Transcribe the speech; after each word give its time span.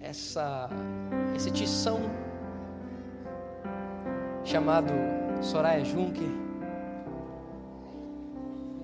essa, 0.00 0.68
esse 1.34 1.50
tição 1.50 2.00
chamado 4.44 4.92
Soraya 5.42 5.84
Juncker, 5.84 6.28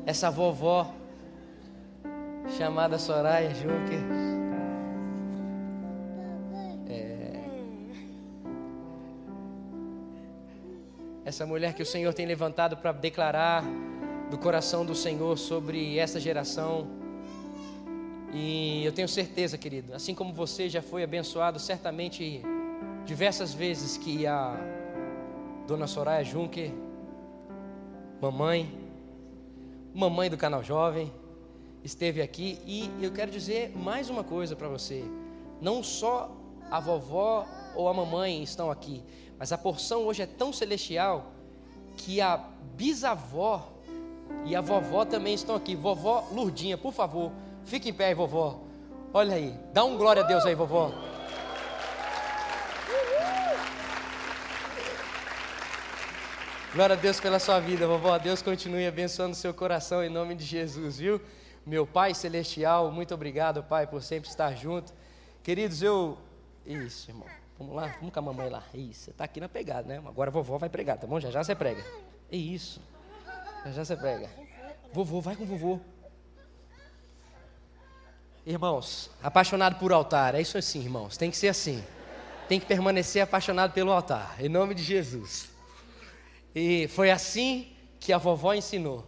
essa 0.04 0.30
vovó 0.30 0.92
chamada 2.58 2.98
Soraya 2.98 3.54
Juncker. 3.54 4.00
É, 6.88 7.40
essa 11.24 11.46
mulher 11.46 11.74
que 11.74 11.82
o 11.82 11.86
Senhor 11.86 12.12
tem 12.12 12.26
levantado 12.26 12.76
para 12.76 12.92
declarar 12.92 13.64
do 14.30 14.38
coração 14.38 14.84
do 14.84 14.94
Senhor 14.94 15.38
sobre 15.38 15.98
essa 15.98 16.20
geração. 16.20 17.03
E 18.36 18.84
eu 18.84 18.90
tenho 18.90 19.08
certeza, 19.08 19.56
querido, 19.56 19.94
assim 19.94 20.12
como 20.12 20.34
você 20.34 20.68
já 20.68 20.82
foi 20.82 21.04
abençoado 21.04 21.60
certamente 21.60 22.42
diversas 23.06 23.54
vezes 23.54 23.96
que 23.96 24.26
a 24.26 24.56
Dona 25.68 25.86
Soraya 25.86 26.24
Juncker, 26.24 26.72
mamãe, 28.20 28.76
mamãe 29.94 30.28
do 30.28 30.36
canal 30.36 30.64
Jovem, 30.64 31.12
esteve 31.84 32.20
aqui 32.20 32.58
e 32.66 32.90
eu 33.00 33.12
quero 33.12 33.30
dizer 33.30 33.70
mais 33.76 34.10
uma 34.10 34.24
coisa 34.24 34.56
para 34.56 34.66
você. 34.66 35.04
Não 35.60 35.80
só 35.80 36.36
a 36.68 36.80
vovó 36.80 37.46
ou 37.76 37.88
a 37.88 37.94
mamãe 37.94 38.42
estão 38.42 38.68
aqui, 38.68 39.00
mas 39.38 39.52
a 39.52 39.58
porção 39.58 40.06
hoje 40.06 40.22
é 40.22 40.26
tão 40.26 40.52
celestial 40.52 41.30
que 41.96 42.20
a 42.20 42.36
bisavó 42.74 43.68
e 44.44 44.56
a 44.56 44.60
vovó 44.60 45.04
também 45.04 45.34
estão 45.34 45.54
aqui. 45.54 45.76
Vovó 45.76 46.26
Lurdinha, 46.32 46.76
por 46.76 46.92
favor, 46.92 47.30
fique 47.64 47.90
em 47.90 47.92
pé 47.92 48.14
vovó. 48.14 48.60
Olha 49.12 49.36
aí, 49.36 49.58
dá 49.72 49.84
um 49.84 49.96
glória 49.96 50.22
a 50.22 50.26
Deus 50.26 50.44
aí, 50.44 50.54
vovó. 50.54 50.92
Glória 56.74 56.96
a 56.96 56.98
Deus 56.98 57.20
pela 57.20 57.38
sua 57.38 57.60
vida, 57.60 57.86
vovó. 57.86 58.18
Deus 58.18 58.42
continue 58.42 58.84
abençoando 58.84 59.36
seu 59.36 59.54
coração 59.54 60.02
em 60.02 60.08
nome 60.08 60.34
de 60.34 60.44
Jesus, 60.44 60.98
viu? 60.98 61.20
Meu 61.64 61.86
Pai 61.86 62.12
Celestial, 62.12 62.90
muito 62.90 63.14
obrigado, 63.14 63.62
Pai, 63.62 63.86
por 63.86 64.02
sempre 64.02 64.28
estar 64.28 64.52
junto. 64.54 64.92
Queridos, 65.42 65.82
eu. 65.82 66.18
Isso, 66.66 67.10
irmão. 67.10 67.28
Vamos 67.56 67.76
lá, 67.76 67.86
vamos 67.98 68.12
com 68.12 68.18
a 68.18 68.22
mamãe 68.22 68.50
lá. 68.50 68.64
Isso, 68.74 69.04
você 69.04 69.10
está 69.12 69.24
aqui 69.24 69.38
na 69.38 69.48
pegada, 69.48 69.86
né? 69.86 70.02
Agora 70.04 70.30
a 70.30 70.32
vovó 70.32 70.58
vai 70.58 70.68
pregar, 70.68 70.98
tá 70.98 71.06
bom? 71.06 71.20
Já 71.20 71.30
já 71.30 71.44
você 71.44 71.54
prega. 71.54 71.84
É 72.30 72.36
isso. 72.36 72.80
Já 73.64 73.70
já 73.70 73.84
você 73.84 73.96
prega. 73.96 74.28
Vovô, 74.92 75.20
vai 75.20 75.36
com 75.36 75.44
vovô. 75.44 75.78
Irmãos, 78.46 79.10
apaixonado 79.22 79.78
por 79.78 79.90
altar, 79.90 80.34
é 80.34 80.40
isso 80.42 80.58
assim, 80.58 80.80
irmãos. 80.80 81.16
Tem 81.16 81.30
que 81.30 81.36
ser 81.36 81.48
assim. 81.48 81.82
Tem 82.46 82.60
que 82.60 82.66
permanecer 82.66 83.22
apaixonado 83.22 83.72
pelo 83.72 83.90
altar, 83.90 84.36
em 84.38 84.50
nome 84.50 84.74
de 84.74 84.82
Jesus. 84.82 85.48
E 86.54 86.86
foi 86.88 87.10
assim 87.10 87.72
que 87.98 88.12
a 88.12 88.18
vovó 88.18 88.52
ensinou. 88.52 89.02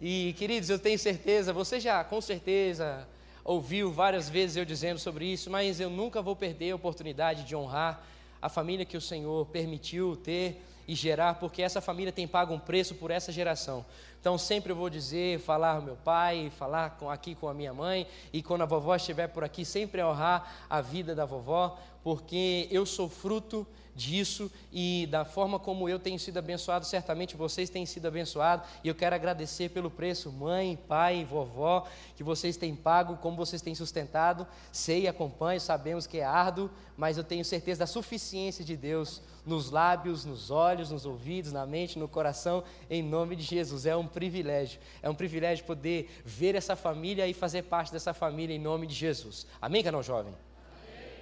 E, 0.00 0.34
queridos, 0.38 0.70
eu 0.70 0.78
tenho 0.78 0.98
certeza, 0.98 1.52
você 1.52 1.78
já 1.78 2.02
com 2.02 2.22
certeza 2.22 3.06
ouviu 3.44 3.92
várias 3.92 4.30
vezes 4.30 4.56
eu 4.56 4.64
dizendo 4.64 4.98
sobre 4.98 5.26
isso, 5.26 5.50
mas 5.50 5.78
eu 5.78 5.90
nunca 5.90 6.22
vou 6.22 6.34
perder 6.34 6.70
a 6.70 6.76
oportunidade 6.76 7.44
de 7.44 7.54
honrar 7.54 8.02
a 8.40 8.48
família 8.48 8.86
que 8.86 8.96
o 8.96 9.00
Senhor 9.00 9.44
permitiu 9.46 10.16
ter 10.16 10.64
e 10.86 10.94
gerar, 10.94 11.34
porque 11.34 11.62
essa 11.62 11.80
família 11.80 12.12
tem 12.12 12.26
pago 12.26 12.54
um 12.54 12.58
preço 12.58 12.94
por 12.94 13.10
essa 13.10 13.32
geração. 13.32 13.84
Então 14.20 14.38
sempre 14.38 14.72
eu 14.72 14.76
vou 14.76 14.88
dizer, 14.88 15.38
falar 15.40 15.82
meu 15.82 15.96
pai, 15.96 16.50
falar 16.58 16.90
com, 16.98 17.10
aqui 17.10 17.34
com 17.34 17.48
a 17.48 17.54
minha 17.54 17.74
mãe, 17.74 18.06
e 18.32 18.42
quando 18.42 18.62
a 18.62 18.66
vovó 18.66 18.94
estiver 18.96 19.28
por 19.28 19.44
aqui, 19.44 19.64
sempre 19.64 20.02
honrar 20.02 20.66
a 20.68 20.80
vida 20.80 21.14
da 21.14 21.24
vovó, 21.24 21.78
porque 22.02 22.68
eu 22.70 22.86
sou 22.86 23.08
fruto 23.08 23.66
disso 23.94 24.50
e 24.72 25.06
da 25.10 25.24
forma 25.24 25.58
como 25.58 25.88
eu 25.88 25.98
tenho 25.98 26.18
sido 26.18 26.38
abençoado, 26.38 26.84
certamente 26.84 27.36
vocês 27.36 27.70
têm 27.70 27.86
sido 27.86 28.06
abençoados, 28.06 28.68
e 28.82 28.88
eu 28.88 28.94
quero 28.94 29.14
agradecer 29.14 29.70
pelo 29.70 29.90
preço, 29.90 30.32
mãe, 30.32 30.78
pai, 30.88 31.24
vovó, 31.24 31.86
que 32.16 32.24
vocês 32.24 32.56
têm 32.56 32.74
pago, 32.74 33.16
como 33.18 33.36
vocês 33.36 33.62
têm 33.62 33.74
sustentado. 33.74 34.46
Sei 34.72 35.02
e 35.02 35.08
acompanho, 35.08 35.60
sabemos 35.60 36.06
que 36.06 36.18
é 36.18 36.24
árduo, 36.24 36.70
mas 36.96 37.16
eu 37.16 37.24
tenho 37.24 37.44
certeza 37.44 37.80
da 37.80 37.86
suficiência 37.86 38.64
de 38.64 38.76
Deus 38.76 39.22
nos 39.44 39.70
lábios, 39.70 40.24
nos 40.24 40.50
olhos, 40.50 40.90
nos 40.90 41.04
ouvidos, 41.04 41.52
na 41.52 41.66
mente, 41.66 41.98
no 41.98 42.08
coração, 42.08 42.64
em 42.88 43.02
nome 43.02 43.36
de 43.36 43.42
Jesus. 43.42 43.86
É 43.86 43.94
um 43.94 44.06
privilégio, 44.06 44.80
é 45.02 45.10
um 45.10 45.14
privilégio 45.14 45.64
poder 45.64 46.22
ver 46.24 46.54
essa 46.54 46.74
família 46.74 47.26
e 47.26 47.34
fazer 47.34 47.62
parte 47.62 47.92
dessa 47.92 48.14
família 48.14 48.54
em 48.54 48.58
nome 48.58 48.86
de 48.86 48.94
Jesus. 48.94 49.46
Amém, 49.60 49.82
canal 49.82 50.02
jovem? 50.02 50.34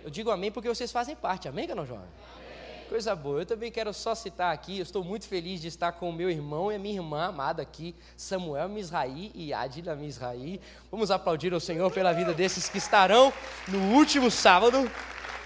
Eu 0.04 0.10
digo 0.10 0.30
amém 0.30 0.50
porque 0.50 0.68
vocês 0.68 0.90
fazem 0.90 1.14
parte, 1.14 1.48
amém, 1.48 1.66
canal 1.66 1.86
jovem? 1.86 2.04
Amém. 2.04 2.41
Coisa 2.92 3.16
boa. 3.16 3.40
Eu 3.40 3.46
também 3.46 3.72
quero 3.72 3.90
só 3.94 4.14
citar 4.14 4.52
aqui, 4.52 4.76
eu 4.76 4.82
estou 4.82 5.02
muito 5.02 5.26
feliz 5.26 5.62
de 5.62 5.66
estar 5.66 5.92
com 5.92 6.10
o 6.10 6.12
meu 6.12 6.28
irmão 6.28 6.70
e 6.70 6.74
a 6.74 6.78
minha 6.78 6.96
irmã 6.96 7.24
amada 7.24 7.62
aqui, 7.62 7.94
Samuel 8.18 8.68
Misraí 8.68 9.32
e 9.34 9.50
Adila 9.54 9.96
Misraí. 9.96 10.60
Vamos 10.90 11.10
aplaudir 11.10 11.54
ao 11.54 11.58
Senhor 11.58 11.90
pela 11.90 12.12
vida 12.12 12.34
desses 12.34 12.68
que 12.68 12.76
estarão 12.76 13.32
no 13.66 13.94
último 13.94 14.30
sábado 14.30 14.90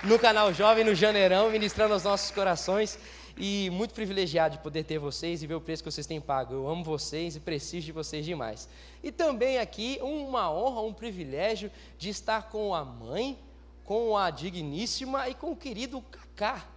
no 0.02 0.18
canal 0.18 0.52
Jovem, 0.52 0.82
no 0.82 0.92
Janeirão, 0.92 1.48
ministrando 1.48 1.94
aos 1.94 2.02
nossos 2.02 2.32
corações. 2.32 2.98
E 3.36 3.70
muito 3.70 3.94
privilegiado 3.94 4.56
de 4.56 4.62
poder 4.64 4.82
ter 4.82 4.98
vocês 4.98 5.40
e 5.40 5.46
ver 5.46 5.54
o 5.54 5.60
preço 5.60 5.84
que 5.84 5.90
vocês 5.92 6.04
têm 6.04 6.20
pago. 6.20 6.52
Eu 6.52 6.68
amo 6.68 6.82
vocês 6.82 7.36
e 7.36 7.40
preciso 7.40 7.86
de 7.86 7.92
vocês 7.92 8.24
demais. 8.24 8.68
E 9.04 9.12
também 9.12 9.58
aqui 9.58 10.00
uma 10.02 10.50
honra, 10.50 10.80
um 10.80 10.92
privilégio 10.92 11.70
de 11.96 12.08
estar 12.08 12.50
com 12.50 12.74
a 12.74 12.84
mãe, 12.84 13.38
com 13.84 14.18
a 14.18 14.30
digníssima 14.30 15.28
e 15.28 15.34
com 15.34 15.52
o 15.52 15.56
querido 15.56 16.02
Cacá 16.10 16.74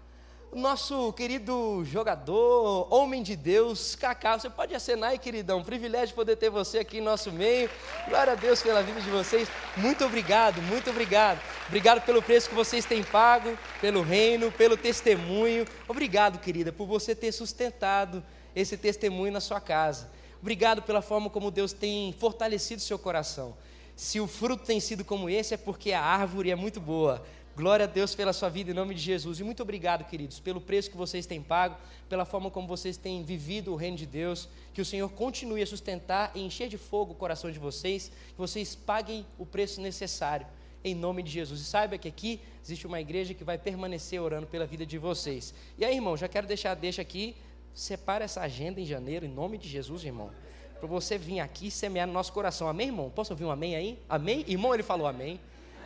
nosso 0.53 1.13
querido 1.13 1.83
jogador, 1.85 2.87
homem 2.93 3.21
de 3.21 3.35
Deus, 3.35 3.95
Cacá. 3.95 4.37
Você 4.37 4.49
pode 4.49 4.73
acenar 4.73 5.17
queridão. 5.19 5.63
Privilégio 5.63 6.15
poder 6.15 6.35
ter 6.37 6.49
você 6.49 6.79
aqui 6.79 6.97
em 6.97 7.01
nosso 7.01 7.31
meio. 7.31 7.69
Glória 8.07 8.33
a 8.33 8.35
Deus 8.35 8.61
pela 8.61 8.81
vida 8.81 8.99
de 8.99 9.09
vocês. 9.09 9.47
Muito 9.77 10.03
obrigado, 10.03 10.61
muito 10.63 10.89
obrigado. 10.89 11.39
Obrigado 11.67 12.01
pelo 12.01 12.21
preço 12.21 12.49
que 12.49 12.55
vocês 12.55 12.83
têm 12.85 13.03
pago, 13.03 13.57
pelo 13.79 14.01
reino, 14.01 14.51
pelo 14.51 14.75
testemunho. 14.75 15.65
Obrigado, 15.87 16.39
querida, 16.39 16.71
por 16.71 16.87
você 16.87 17.13
ter 17.13 17.31
sustentado 17.31 18.23
esse 18.55 18.75
testemunho 18.75 19.31
na 19.31 19.39
sua 19.39 19.61
casa. 19.61 20.09
Obrigado 20.41 20.81
pela 20.81 21.01
forma 21.01 21.29
como 21.29 21.51
Deus 21.51 21.73
tem 21.73 22.13
fortalecido 22.13 22.81
seu 22.81 22.97
coração. 22.97 23.55
Se 23.95 24.17
o 24.21 24.27
fruto 24.27 24.63
tem 24.63 24.79
sido 24.79 25.03
como 25.03 25.29
esse, 25.29 25.53
é 25.53 25.57
porque 25.57 25.91
a 25.91 26.01
árvore 26.01 26.49
é 26.49 26.55
muito 26.55 26.79
boa. 26.79 27.21
Glória 27.55 27.83
a 27.83 27.87
Deus 27.87 28.15
pela 28.15 28.31
sua 28.31 28.47
vida 28.47 28.71
em 28.71 28.73
nome 28.73 28.95
de 28.95 29.01
Jesus. 29.01 29.39
E 29.39 29.43
muito 29.43 29.61
obrigado, 29.61 30.05
queridos, 30.05 30.39
pelo 30.39 30.61
preço 30.61 30.89
que 30.89 30.95
vocês 30.95 31.25
têm 31.25 31.41
pago, 31.41 31.75
pela 32.07 32.23
forma 32.23 32.49
como 32.49 32.67
vocês 32.67 32.95
têm 32.95 33.23
vivido 33.23 33.73
o 33.73 33.75
reino 33.75 33.97
de 33.97 34.05
Deus. 34.05 34.47
Que 34.73 34.81
o 34.81 34.85
Senhor 34.85 35.09
continue 35.09 35.61
a 35.61 35.67
sustentar 35.67 36.31
e 36.33 36.41
encher 36.41 36.69
de 36.69 36.77
fogo 36.77 37.11
o 37.11 37.15
coração 37.15 37.51
de 37.51 37.59
vocês, 37.59 38.11
que 38.29 38.37
vocês 38.37 38.75
paguem 38.75 39.25
o 39.37 39.45
preço 39.45 39.81
necessário 39.81 40.47
em 40.83 40.95
nome 40.95 41.21
de 41.21 41.31
Jesus. 41.31 41.59
E 41.59 41.65
saiba 41.65 41.97
que 41.97 42.07
aqui 42.07 42.39
existe 42.63 42.87
uma 42.87 43.01
igreja 43.01 43.33
que 43.33 43.43
vai 43.43 43.57
permanecer 43.57 44.21
orando 44.21 44.47
pela 44.47 44.65
vida 44.65 44.85
de 44.85 44.97
vocês. 44.97 45.53
E 45.77 45.83
aí, 45.83 45.95
irmão, 45.95 46.15
já 46.15 46.27
quero 46.27 46.47
deixar 46.47 46.75
deixa 46.75 47.01
aqui, 47.01 47.35
separa 47.73 48.23
essa 48.23 48.41
agenda 48.41 48.79
em 48.79 48.85
janeiro 48.85 49.25
em 49.25 49.29
nome 49.29 49.57
de 49.57 49.67
Jesus, 49.67 50.03
irmão. 50.03 50.31
Para 50.79 50.87
você 50.87 51.17
vir 51.17 51.41
aqui 51.41 51.69
semear 51.69 52.07
no 52.07 52.13
nosso 52.13 52.31
coração. 52.31 52.69
Amém, 52.69 52.87
irmão? 52.87 53.09
Posso 53.09 53.33
ouvir 53.33 53.43
um 53.43 53.51
amém 53.51 53.75
aí? 53.75 53.99
Amém? 54.07 54.45
Irmão, 54.47 54.73
ele 54.73 54.83
falou 54.83 55.07
amém. 55.07 55.39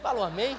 Falou 0.03 0.23
amém? 0.23 0.55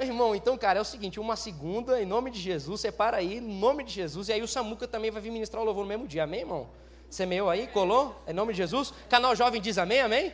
Irmão, 0.00 0.34
então, 0.34 0.58
cara, 0.58 0.78
é 0.78 0.82
o 0.82 0.84
seguinte: 0.84 1.20
uma 1.20 1.36
segunda, 1.36 2.00
em 2.00 2.06
nome 2.06 2.30
de 2.30 2.40
Jesus, 2.40 2.80
separa 2.80 3.18
aí, 3.18 3.38
em 3.38 3.40
nome 3.40 3.84
de 3.84 3.92
Jesus, 3.92 4.28
e 4.28 4.32
aí 4.32 4.42
o 4.42 4.48
Samuca 4.48 4.88
também 4.88 5.10
vai 5.10 5.22
vir 5.22 5.30
ministrar 5.30 5.62
o 5.62 5.64
louvor 5.64 5.84
no 5.84 5.88
mesmo 5.88 6.06
dia, 6.06 6.24
amém, 6.24 6.40
irmão? 6.40 6.68
Semeou 7.08 7.48
aí, 7.48 7.68
colou, 7.68 8.20
em 8.26 8.32
nome 8.32 8.52
de 8.52 8.56
Jesus. 8.56 8.92
Canal 9.08 9.36
Jovem 9.36 9.60
diz 9.60 9.78
amém, 9.78 10.00
amém? 10.00 10.32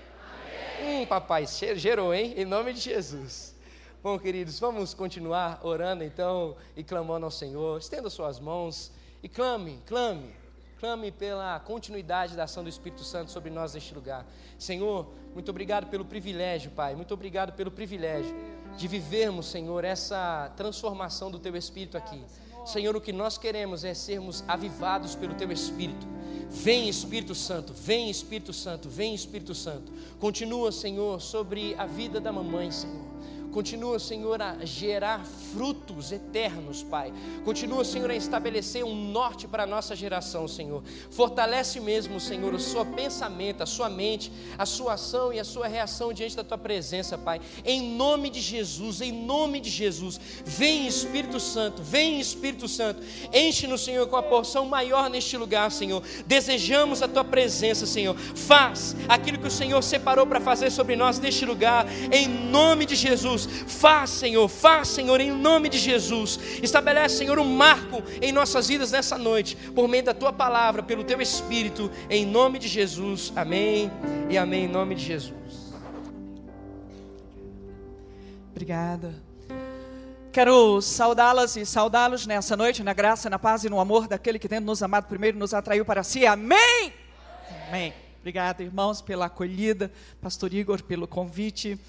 Amém. 0.81 1.03
Hum, 1.03 1.06
papai, 1.06 1.47
gerou, 1.76 2.15
hein? 2.15 2.32
Em 2.37 2.44
nome 2.47 2.72
de 2.72 2.81
Jesus. 2.81 3.54
Bom, 4.03 4.19
queridos, 4.19 4.59
vamos 4.59 4.94
continuar 4.94 5.61
orando 5.62 6.02
então 6.02 6.56
e 6.75 6.82
clamando 6.82 7.26
ao 7.26 7.31
Senhor. 7.31 7.79
Estenda 7.79 8.08
suas 8.08 8.40
mãos 8.40 8.90
e 9.23 9.29
clame, 9.29 9.79
clame, 9.84 10.34
clame 10.79 11.12
pela 11.12 11.61
continuidade 11.61 12.34
da 12.34 12.44
ação 12.44 12.62
do 12.62 12.70
Espírito 12.70 13.05
Santo 13.05 13.31
sobre 13.31 13.50
nós 13.50 13.75
neste 13.75 13.94
lugar. 13.94 14.25
Senhor, 14.58 15.06
muito 15.34 15.50
obrigado 15.50 15.90
pelo 15.90 16.06
privilégio, 16.06 16.70
Pai, 16.70 16.94
muito 16.94 17.12
obrigado 17.12 17.52
pelo 17.52 17.70
privilégio 17.70 18.34
de 18.76 18.88
vivermos, 18.88 19.46
Senhor, 19.46 19.84
essa 19.84 20.50
transformação 20.56 21.31
do 21.31 21.38
Teu 21.38 21.56
Espírito 21.56 21.96
aqui. 21.96 22.20
Senhor, 22.64 22.94
o 22.94 23.00
que 23.00 23.12
nós 23.12 23.38
queremos 23.38 23.84
é 23.84 23.94
sermos 23.94 24.44
avivados 24.46 25.14
pelo 25.14 25.34
Teu 25.34 25.50
Espírito. 25.50 26.06
Vem 26.50 26.88
Espírito 26.88 27.34
Santo, 27.34 27.72
vem 27.72 28.11
Espírito 28.11 28.52
Santo, 28.52 28.88
vem 28.88 29.14
Espírito 29.14 29.55
Santo. 29.55 29.93
Continua, 30.19 30.72
Senhor, 30.72 31.20
sobre 31.20 31.75
a 31.78 31.87
vida 31.87 32.20
da 32.20 32.32
mamãe, 32.32 32.70
Senhor. 32.70 33.09
Continua, 33.52 33.99
Senhor, 33.99 34.41
a 34.41 34.64
gerar 34.64 35.25
frutos 35.52 36.12
eternos, 36.12 36.82
Pai. 36.82 37.12
Continua, 37.44 37.85
Senhor, 37.85 38.08
a 38.11 38.14
estabelecer 38.14 38.85
um 38.85 38.94
norte 38.94 39.49
para 39.49 39.64
a 39.64 39.67
nossa 39.67 39.97
geração, 39.97 40.47
Senhor. 40.47 40.82
Fortalece 41.11 41.81
mesmo, 41.81 42.20
Senhor, 42.20 42.55
o 42.55 42.61
seu 42.61 42.87
pensamento, 42.87 43.62
a 43.62 43.67
sua 43.67 43.88
mente, 43.88 44.31
a 44.56 44.64
sua 44.64 44.94
ação 44.94 45.32
e 45.32 45.41
a 45.41 45.44
sua 45.44 45.67
reação 45.67 46.12
diante 46.12 46.37
da 46.37 46.44
tua 46.44 46.58
presença, 46.58 47.19
Pai. 47.19 47.41
Em 47.64 47.82
nome 47.97 48.31
de 48.31 48.41
Jesus, 48.41 49.00
em 49.00 49.12
nome 49.12 49.61
de 49.61 49.69
Jesus. 49.69 50.20
Vem, 50.44 50.87
Espírito 50.87 51.41
Santo, 51.41 51.82
vem, 51.82 52.20
Espírito 52.20 52.69
Santo. 52.69 53.03
Enche-nos, 53.32 53.85
Senhor, 53.85 54.06
com 54.06 54.17
a 54.17 54.23
porção 54.23 54.67
maior 54.67 55.11
neste 55.11 55.37
lugar, 55.37 55.73
Senhor. 55.73 56.03
Desejamos 56.25 57.03
a 57.03 57.08
tua 57.08 57.25
presença, 57.25 57.85
Senhor. 57.85 58.17
Faz 58.17 58.94
aquilo 59.08 59.38
que 59.38 59.49
o 59.49 59.50
Senhor 59.50 59.82
separou 59.82 60.26
para 60.26 60.41
fazer 60.41 60.70
sobre 60.70 60.94
nós 60.94 61.19
neste 61.19 61.44
lugar, 61.44 61.87
em 62.12 62.29
nome 62.29 62.87
de 62.87 62.94
Jesus. 62.94 63.39
Faz, 63.46 64.10
Senhor, 64.10 64.48
faz, 64.48 64.88
Senhor, 64.88 65.20
em 65.20 65.31
nome 65.31 65.69
de 65.69 65.78
Jesus. 65.78 66.38
Estabelece, 66.62 67.19
Senhor, 67.19 67.38
um 67.38 67.44
marco 67.44 68.02
em 68.20 68.32
nossas 68.32 68.69
vidas 68.69 68.90
nessa 68.90 69.16
noite, 69.16 69.56
por 69.75 69.88
meio 69.88 70.04
da 70.04 70.14
tua 70.14 70.32
palavra, 70.32 70.82
pelo 70.82 71.04
teu 71.04 71.20
Espírito, 71.20 71.90
em 72.08 72.26
nome 72.26 72.58
de 72.58 72.69
Jesus. 72.69 73.32
Amém 73.37 73.90
e 74.28 74.37
amém, 74.37 74.64
em 74.64 74.69
nome 74.69 74.94
de 74.94 75.04
Jesus. 75.04 75.34
Obrigada. 78.50 79.14
Quero 80.32 80.81
saudá-las 80.81 81.56
e 81.56 81.66
saudá-los 81.66 82.25
nessa 82.25 82.56
noite, 82.56 82.84
na 82.84 82.93
graça, 82.93 83.28
na 83.28 83.38
paz 83.38 83.64
e 83.64 83.69
no 83.69 83.81
amor 83.81 84.06
daquele 84.06 84.38
que, 84.38 84.48
tendo 84.48 84.64
nos 84.64 84.81
amado 84.81 85.06
primeiro, 85.06 85.36
nos 85.36 85.52
atraiu 85.52 85.84
para 85.84 86.04
si. 86.04 86.25
Amém! 86.25 86.93
Amém. 87.69 87.93
Obrigada, 88.20 88.62
irmãos, 88.62 89.00
pela 89.00 89.26
acolhida, 89.26 89.90
Pastor 90.20 90.52
Igor, 90.52 90.82
pelo 90.82 91.08
convite, 91.08 91.81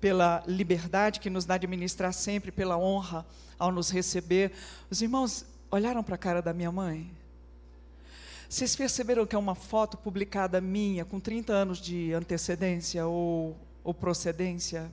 pela 0.00 0.42
liberdade 0.46 1.20
que 1.20 1.30
nos 1.30 1.44
dá 1.44 1.56
de 1.56 1.66
ministrar 1.66 2.12
sempre, 2.12 2.52
pela 2.52 2.76
honra 2.76 3.26
ao 3.58 3.72
nos 3.72 3.90
receber. 3.90 4.52
Os 4.90 5.00
irmãos 5.02 5.44
olharam 5.70 6.02
para 6.02 6.14
a 6.14 6.18
cara 6.18 6.42
da 6.42 6.52
minha 6.52 6.70
mãe? 6.70 7.10
Vocês 8.48 8.76
perceberam 8.76 9.26
que 9.26 9.34
é 9.34 9.38
uma 9.38 9.54
foto 9.54 9.96
publicada 9.96 10.60
minha, 10.60 11.04
com 11.04 11.18
30 11.18 11.52
anos 11.52 11.78
de 11.78 12.12
antecedência 12.12 13.06
ou, 13.06 13.56
ou 13.82 13.92
procedência? 13.92 14.90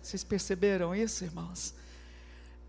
Vocês 0.00 0.22
perceberam 0.22 0.94
isso, 0.94 1.24
irmãos? 1.24 1.74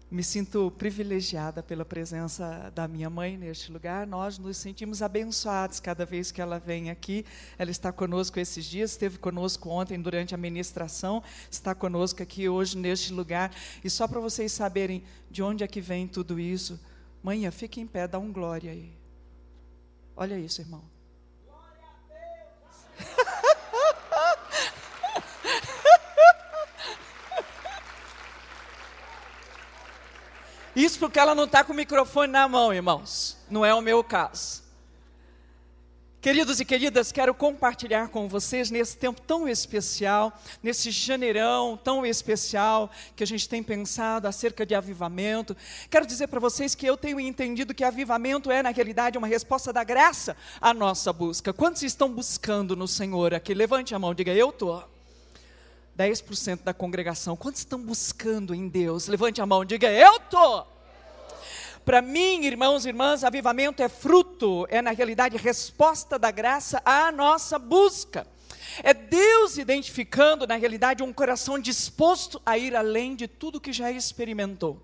Me 0.09 0.23
sinto 0.23 0.71
privilegiada 0.77 1.63
pela 1.63 1.83
presença 1.83 2.71
da 2.75 2.87
minha 2.87 3.09
mãe 3.09 3.37
neste 3.37 3.71
lugar. 3.71 4.05
Nós 4.05 4.37
nos 4.37 4.55
sentimos 4.55 5.01
abençoados 5.01 5.79
cada 5.79 6.05
vez 6.05 6.31
que 6.31 6.39
ela 6.39 6.59
vem 6.59 6.91
aqui. 6.91 7.25
Ela 7.57 7.71
está 7.71 7.91
conosco 7.91 8.39
esses 8.39 8.65
dias, 8.65 8.91
esteve 8.91 9.17
conosco 9.17 9.67
ontem 9.67 9.99
durante 9.99 10.35
a 10.35 10.37
ministração, 10.37 11.23
está 11.49 11.73
conosco 11.73 12.21
aqui 12.21 12.47
hoje 12.47 12.77
neste 12.77 13.11
lugar. 13.11 13.51
E 13.83 13.89
só 13.89 14.07
para 14.07 14.19
vocês 14.19 14.51
saberem 14.51 15.03
de 15.29 15.41
onde 15.41 15.63
é 15.63 15.67
que 15.67 15.81
vem 15.81 16.07
tudo 16.07 16.39
isso, 16.39 16.79
manhã, 17.23 17.49
fique 17.49 17.81
em 17.81 17.87
pé, 17.87 18.07
dá 18.07 18.19
um 18.19 18.31
glória 18.31 18.71
aí. 18.71 18.93
Olha 20.15 20.37
isso, 20.37 20.61
irmão. 20.61 20.94
Isso 30.75 30.99
porque 30.99 31.17
ela 31.17 31.33
não 31.33 31.45
está 31.45 31.63
com 31.63 31.71
o 31.71 31.75
microfone 31.75 32.31
na 32.31 32.47
mão, 32.47 32.73
irmãos. 32.73 33.37
Não 33.49 33.65
é 33.65 33.73
o 33.73 33.81
meu 33.81 34.03
caso. 34.03 34.65
Queridos 36.25 36.59
e 36.59 36.65
queridas, 36.65 37.11
quero 37.11 37.35
compartilhar 37.35 38.07
com 38.09 38.27
vocês 38.27 38.71
nesse 38.71 38.97
tempo 38.97 39.21
tão 39.21 39.47
especial, 39.47 40.33
nesse 40.63 40.89
janeirão 40.89 41.77
tão 41.77 42.03
especial 42.03 42.89
que 43.15 43.23
a 43.23 43.27
gente 43.27 43.47
tem 43.47 43.61
pensado 43.61 44.27
acerca 44.27 44.65
de 44.65 44.73
avivamento. 44.73 45.55
Quero 45.87 46.03
dizer 46.03 46.25
para 46.25 46.39
vocês 46.39 46.73
que 46.73 46.87
eu 46.87 46.97
tenho 46.97 47.19
entendido 47.19 47.75
que 47.75 47.83
avivamento 47.83 48.49
é, 48.49 48.63
na 48.63 48.71
realidade, 48.71 49.19
uma 49.19 49.27
resposta 49.27 49.71
da 49.71 49.83
graça 49.83 50.35
à 50.59 50.73
nossa 50.73 51.13
busca. 51.13 51.53
Quantos 51.53 51.83
estão 51.83 52.11
buscando 52.11 52.75
no 52.75 52.87
Senhor 52.87 53.35
aqui? 53.35 53.53
Levante 53.53 53.93
a 53.93 53.99
mão, 53.99 54.11
diga 54.11 54.33
eu 54.33 54.49
estou. 54.49 54.94
10% 55.97 56.63
da 56.63 56.73
congregação. 56.73 57.35
Quantos 57.35 57.61
estão 57.61 57.79
buscando 57.79 58.53
em 58.53 58.67
Deus? 58.67 59.07
Levante 59.07 59.41
a 59.41 59.45
mão, 59.45 59.63
diga 59.63 59.89
eu 59.89 60.17
estou. 60.17 60.67
Para 61.85 62.01
mim, 62.01 62.43
irmãos 62.43 62.85
e 62.85 62.89
irmãs, 62.89 63.23
avivamento 63.23 63.81
é 63.83 63.87
fruto, 63.87 64.65
é 64.69 64.81
na 64.81 64.91
realidade 64.91 65.37
resposta 65.37 66.17
da 66.17 66.31
graça 66.31 66.81
à 66.83 67.11
nossa 67.11 67.59
busca. 67.59 68.25
É 68.83 68.93
Deus 68.93 69.57
identificando, 69.57 70.47
na 70.47 70.55
realidade, 70.55 71.03
um 71.03 71.13
coração 71.13 71.59
disposto 71.59 72.41
a 72.45 72.57
ir 72.57 72.75
além 72.75 73.15
de 73.15 73.27
tudo 73.27 73.61
que 73.61 73.71
já 73.71 73.91
experimentou. 73.91 74.81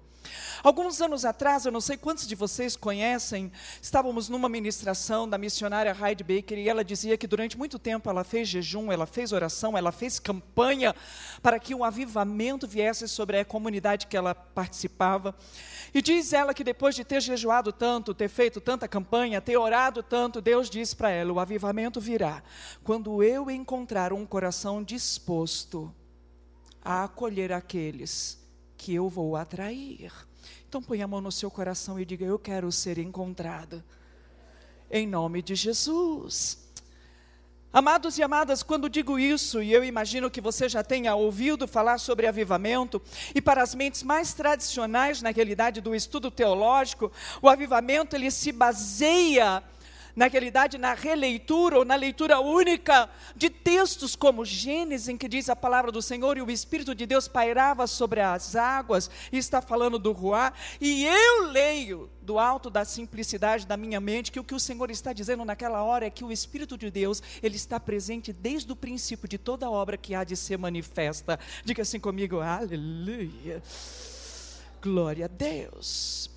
Alguns 0.63 1.01
anos 1.01 1.25
atrás, 1.25 1.65
eu 1.65 1.71
não 1.71 1.81
sei 1.81 1.97
quantos 1.97 2.27
de 2.27 2.35
vocês 2.35 2.75
conhecem, 2.75 3.51
estávamos 3.81 4.29
numa 4.29 4.47
ministração 4.47 5.27
da 5.27 5.35
missionária 5.35 5.95
Heidi 5.99 6.23
Baker 6.23 6.59
e 6.59 6.69
ela 6.69 6.83
dizia 6.83 7.17
que 7.17 7.25
durante 7.25 7.57
muito 7.57 7.79
tempo 7.79 8.07
ela 8.07 8.23
fez 8.23 8.47
jejum, 8.47 8.91
ela 8.91 9.07
fez 9.07 9.31
oração, 9.31 9.75
ela 9.75 9.91
fez 9.91 10.19
campanha 10.19 10.95
para 11.41 11.59
que 11.59 11.73
um 11.73 11.83
avivamento 11.83 12.67
viesse 12.67 13.07
sobre 13.07 13.39
a 13.39 13.45
comunidade 13.45 14.05
que 14.05 14.15
ela 14.15 14.35
participava. 14.35 15.35
E 15.91 15.99
diz 15.99 16.31
ela 16.31 16.53
que 16.53 16.63
depois 16.63 16.93
de 16.93 17.03
ter 17.03 17.21
jejuado 17.21 17.71
tanto, 17.73 18.13
ter 18.13 18.29
feito 18.29 18.61
tanta 18.61 18.87
campanha, 18.87 19.41
ter 19.41 19.57
orado 19.57 20.03
tanto, 20.03 20.39
Deus 20.39 20.69
diz 20.69 20.93
para 20.93 21.09
ela: 21.09 21.33
o 21.33 21.39
avivamento 21.39 21.99
virá 21.99 22.43
quando 22.83 23.23
eu 23.23 23.49
encontrar 23.49 24.13
um 24.13 24.27
coração 24.27 24.83
disposto 24.83 25.91
a 26.83 27.05
acolher 27.05 27.51
aqueles 27.51 28.39
que 28.77 28.93
eu 28.93 29.09
vou 29.09 29.35
atrair. 29.35 30.11
Então 30.67 30.81
põe 30.81 31.01
a 31.01 31.07
mão 31.07 31.21
no 31.21 31.31
seu 31.31 31.51
coração 31.51 31.99
e 31.99 32.05
diga: 32.05 32.25
Eu 32.25 32.39
quero 32.39 32.71
ser 32.71 32.97
encontrado. 32.97 33.83
Em 34.89 35.07
nome 35.07 35.41
de 35.41 35.55
Jesus. 35.55 36.61
Amados 37.73 38.17
e 38.17 38.23
amadas, 38.23 38.61
quando 38.61 38.89
digo 38.89 39.17
isso, 39.17 39.63
e 39.63 39.71
eu 39.71 39.81
imagino 39.81 40.29
que 40.29 40.41
você 40.41 40.67
já 40.67 40.83
tenha 40.83 41.15
ouvido 41.15 41.65
falar 41.65 41.99
sobre 41.99 42.27
avivamento, 42.27 43.01
e 43.33 43.41
para 43.41 43.63
as 43.63 43.73
mentes 43.73 44.03
mais 44.03 44.33
tradicionais, 44.33 45.21
na 45.21 45.29
realidade 45.29 45.79
do 45.79 45.95
estudo 45.95 46.29
teológico, 46.29 47.09
o 47.41 47.47
avivamento 47.47 48.13
ele 48.13 48.29
se 48.29 48.51
baseia 48.51 49.63
na 50.15 50.27
realidade, 50.27 50.77
na 50.77 50.93
releitura 50.93 51.77
ou 51.79 51.85
na 51.85 51.95
leitura 51.95 52.39
única 52.39 53.09
de 53.35 53.49
textos 53.49 54.15
como 54.15 54.45
Gênesis, 54.45 55.07
em 55.07 55.17
que 55.17 55.27
diz 55.27 55.49
a 55.49 55.55
palavra 55.55 55.91
do 55.91 56.01
Senhor 56.01 56.37
e 56.37 56.41
o 56.41 56.51
Espírito 56.51 56.93
de 56.95 57.05
Deus 57.05 57.27
pairava 57.27 57.87
sobre 57.87 58.21
as 58.21 58.55
águas, 58.55 59.09
e 59.31 59.37
está 59.37 59.61
falando 59.61 59.99
do 59.99 60.11
Ruá, 60.11 60.53
e 60.79 61.05
eu 61.05 61.51
leio 61.51 62.09
do 62.21 62.37
alto 62.37 62.69
da 62.69 62.85
simplicidade 62.85 63.65
da 63.65 63.75
minha 63.75 63.99
mente 63.99 64.31
que 64.31 64.39
o 64.39 64.43
que 64.43 64.55
o 64.55 64.59
Senhor 64.59 64.89
está 64.91 65.11
dizendo 65.11 65.43
naquela 65.43 65.83
hora 65.83 66.05
é 66.05 66.09
que 66.09 66.23
o 66.23 66.31
Espírito 66.31 66.77
de 66.77 66.89
Deus, 66.89 67.21
ele 67.41 67.55
está 67.55 67.79
presente 67.79 68.31
desde 68.31 68.71
o 68.71 68.75
princípio 68.75 69.27
de 69.27 69.37
toda 69.37 69.69
obra 69.69 69.97
que 69.97 70.15
há 70.15 70.23
de 70.23 70.35
ser 70.35 70.57
manifesta. 70.57 71.39
Diga 71.65 71.81
assim 71.81 71.99
comigo, 71.99 72.39
aleluia. 72.39 73.61
Glória 74.81 75.25
a 75.25 75.27
Deus. 75.27 76.30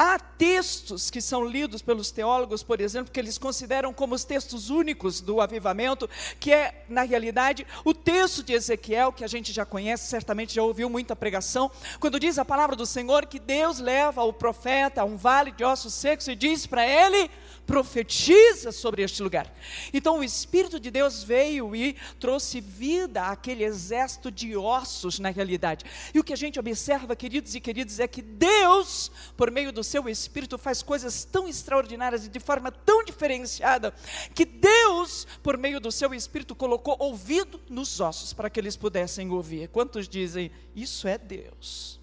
Há 0.00 0.16
textos 0.16 1.10
que 1.10 1.20
são 1.20 1.44
lidos 1.44 1.82
pelos 1.82 2.12
teólogos, 2.12 2.62
por 2.62 2.80
exemplo, 2.80 3.12
que 3.12 3.18
eles 3.18 3.36
consideram 3.36 3.92
como 3.92 4.14
os 4.14 4.22
textos 4.22 4.70
únicos 4.70 5.20
do 5.20 5.40
avivamento, 5.40 6.08
que 6.38 6.52
é, 6.52 6.84
na 6.88 7.02
realidade, 7.02 7.66
o 7.84 7.92
texto 7.92 8.44
de 8.44 8.52
Ezequiel, 8.52 9.12
que 9.12 9.24
a 9.24 9.26
gente 9.26 9.52
já 9.52 9.66
conhece, 9.66 10.08
certamente 10.08 10.54
já 10.54 10.62
ouviu 10.62 10.88
muita 10.88 11.16
pregação, 11.16 11.68
quando 11.98 12.20
diz 12.20 12.38
a 12.38 12.44
palavra 12.44 12.76
do 12.76 12.86
Senhor 12.86 13.26
que 13.26 13.40
Deus 13.40 13.80
leva 13.80 14.22
o 14.22 14.32
profeta 14.32 15.02
a 15.02 15.04
um 15.04 15.16
vale 15.16 15.50
de 15.50 15.64
ossos 15.64 15.94
secos 15.94 16.28
e 16.28 16.36
diz 16.36 16.64
para 16.64 16.86
ele: 16.86 17.28
profetiza 17.68 18.72
sobre 18.72 19.02
este 19.02 19.22
lugar. 19.22 19.54
Então 19.92 20.20
o 20.20 20.24
Espírito 20.24 20.80
de 20.80 20.90
Deus 20.90 21.22
veio 21.22 21.76
e 21.76 21.94
trouxe 22.18 22.62
vida 22.62 23.26
àquele 23.26 23.62
exército 23.62 24.30
de 24.30 24.56
ossos 24.56 25.18
na 25.18 25.28
realidade. 25.28 25.84
E 26.14 26.18
o 26.18 26.24
que 26.24 26.32
a 26.32 26.36
gente 26.36 26.58
observa, 26.58 27.14
queridos 27.14 27.54
e 27.54 27.60
queridas, 27.60 28.00
é 28.00 28.08
que 28.08 28.22
Deus, 28.22 29.12
por 29.36 29.50
meio 29.50 29.70
do 29.70 29.84
seu 29.84 30.08
Espírito, 30.08 30.56
faz 30.56 30.82
coisas 30.82 31.24
tão 31.24 31.46
extraordinárias 31.46 32.24
e 32.24 32.30
de 32.30 32.40
forma 32.40 32.72
tão 32.72 33.04
diferenciada, 33.04 33.92
que 34.34 34.46
Deus, 34.46 35.26
por 35.42 35.58
meio 35.58 35.78
do 35.78 35.92
seu 35.92 36.14
Espírito, 36.14 36.54
colocou 36.54 36.96
ouvido 36.98 37.60
nos 37.68 38.00
ossos 38.00 38.32
para 38.32 38.48
que 38.48 38.58
eles 38.58 38.78
pudessem 38.78 39.30
ouvir. 39.30 39.68
Quantos 39.68 40.08
dizem, 40.08 40.50
isso 40.74 41.06
é 41.06 41.18
Deus? 41.18 41.97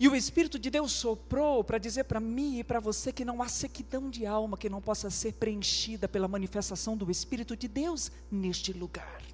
E 0.00 0.08
o 0.08 0.14
Espírito 0.14 0.58
de 0.60 0.70
Deus 0.70 0.92
soprou 0.92 1.64
para 1.64 1.76
dizer 1.76 2.04
para 2.04 2.20
mim 2.20 2.58
e 2.60 2.64
para 2.64 2.78
você 2.78 3.12
que 3.12 3.24
não 3.24 3.42
há 3.42 3.48
sequidão 3.48 4.08
de 4.08 4.24
alma 4.24 4.56
que 4.56 4.68
não 4.68 4.80
possa 4.80 5.10
ser 5.10 5.32
preenchida 5.32 6.08
pela 6.08 6.28
manifestação 6.28 6.96
do 6.96 7.10
Espírito 7.10 7.56
de 7.56 7.66
Deus 7.66 8.12
neste 8.30 8.72
lugar. 8.72 9.27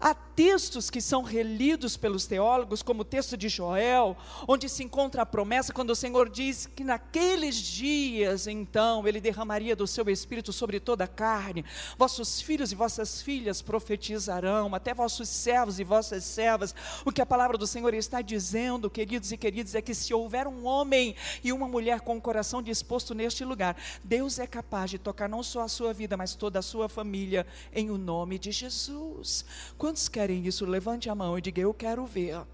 Há 0.00 0.14
textos 0.14 0.88
que 0.88 0.98
são 0.98 1.22
relidos 1.22 1.94
pelos 1.94 2.24
teólogos, 2.26 2.82
como 2.82 3.02
o 3.02 3.04
texto 3.04 3.36
de 3.36 3.50
Joel, 3.50 4.16
onde 4.48 4.66
se 4.66 4.82
encontra 4.82 5.20
a 5.20 5.26
promessa 5.26 5.74
quando 5.74 5.90
o 5.90 5.94
Senhor 5.94 6.30
diz 6.30 6.64
que 6.64 6.82
naqueles 6.82 7.56
dias, 7.56 8.46
então, 8.46 9.06
Ele 9.06 9.20
derramaria 9.20 9.76
do 9.76 9.86
seu 9.86 10.08
espírito 10.08 10.54
sobre 10.54 10.80
toda 10.80 11.04
a 11.04 11.06
carne. 11.06 11.66
Vossos 11.98 12.40
filhos 12.40 12.72
e 12.72 12.74
vossas 12.74 13.20
filhas 13.20 13.60
profetizarão, 13.60 14.74
até 14.74 14.94
vossos 14.94 15.28
servos 15.28 15.78
e 15.78 15.84
vossas 15.84 16.24
servas. 16.24 16.74
O 17.04 17.12
que 17.12 17.20
a 17.20 17.26
palavra 17.26 17.58
do 17.58 17.66
Senhor 17.66 17.92
está 17.92 18.22
dizendo, 18.22 18.88
queridos 18.88 19.30
e 19.32 19.36
queridas, 19.36 19.74
é 19.74 19.82
que 19.82 19.94
se 19.94 20.14
houver 20.14 20.46
um 20.46 20.64
homem 20.64 21.14
e 21.44 21.52
uma 21.52 21.68
mulher 21.68 22.00
com 22.00 22.16
o 22.16 22.22
coração 22.22 22.62
disposto 22.62 23.14
neste 23.14 23.44
lugar, 23.44 23.76
Deus 24.02 24.38
é 24.38 24.46
capaz 24.46 24.90
de 24.90 24.98
tocar 24.98 25.28
não 25.28 25.42
só 25.42 25.60
a 25.60 25.68
sua 25.68 25.92
vida, 25.92 26.16
mas 26.16 26.34
toda 26.34 26.58
a 26.58 26.62
sua 26.62 26.88
família, 26.88 27.46
em 27.70 27.90
o 27.90 27.98
nome 27.98 28.38
de 28.38 28.50
Jesus. 28.50 29.44
Quando 29.76 29.89
Quantos 29.90 30.08
querem 30.08 30.46
isso? 30.46 30.64
Levante 30.64 31.10
a 31.10 31.16
mão 31.16 31.36
e 31.36 31.40
diga: 31.40 31.60
Eu 31.60 31.74
quero 31.74 32.06
ver. 32.06 32.36
Ah, 32.36 32.46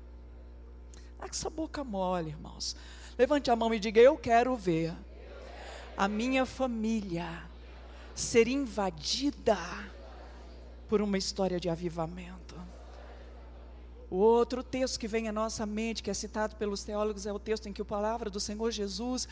essa 1.28 1.50
boca 1.50 1.85
mole, 1.85 2.31
irmãos. 2.31 2.75
Levante 3.19 3.50
a 3.50 3.55
mão 3.57 3.75
e 3.75 3.78
diga: 3.78 4.00
Eu 4.00 4.16
quero 4.16 4.57
ver 4.57 4.95
a 5.99 6.09
minha 6.09 6.47
família 6.47 7.28
ser 8.14 8.49
invadida 8.49 9.59
por 10.88 11.02
uma 11.02 11.19
história 11.19 11.61
de 11.61 11.69
avivamento. 11.69 12.46
O 14.09 14.17
outro 14.17 14.63
texto 14.63 15.01
que 15.01 15.09
vem 15.09 15.29
à 15.29 15.33
nossa 15.33 15.67
mente, 15.67 16.03
que 16.03 16.11
é 16.11 16.15
citado 16.15 16.55
pelos 16.55 16.85
teólogos, 16.85 17.27
é 17.27 17.33
o 17.33 17.41
texto 17.41 17.69
em 17.69 17.73
que 17.73 17.83
a 17.83 17.85
palavra 17.85 18.31
do 18.31 18.39
Senhor 18.39 18.71
Jesus, 18.71 19.29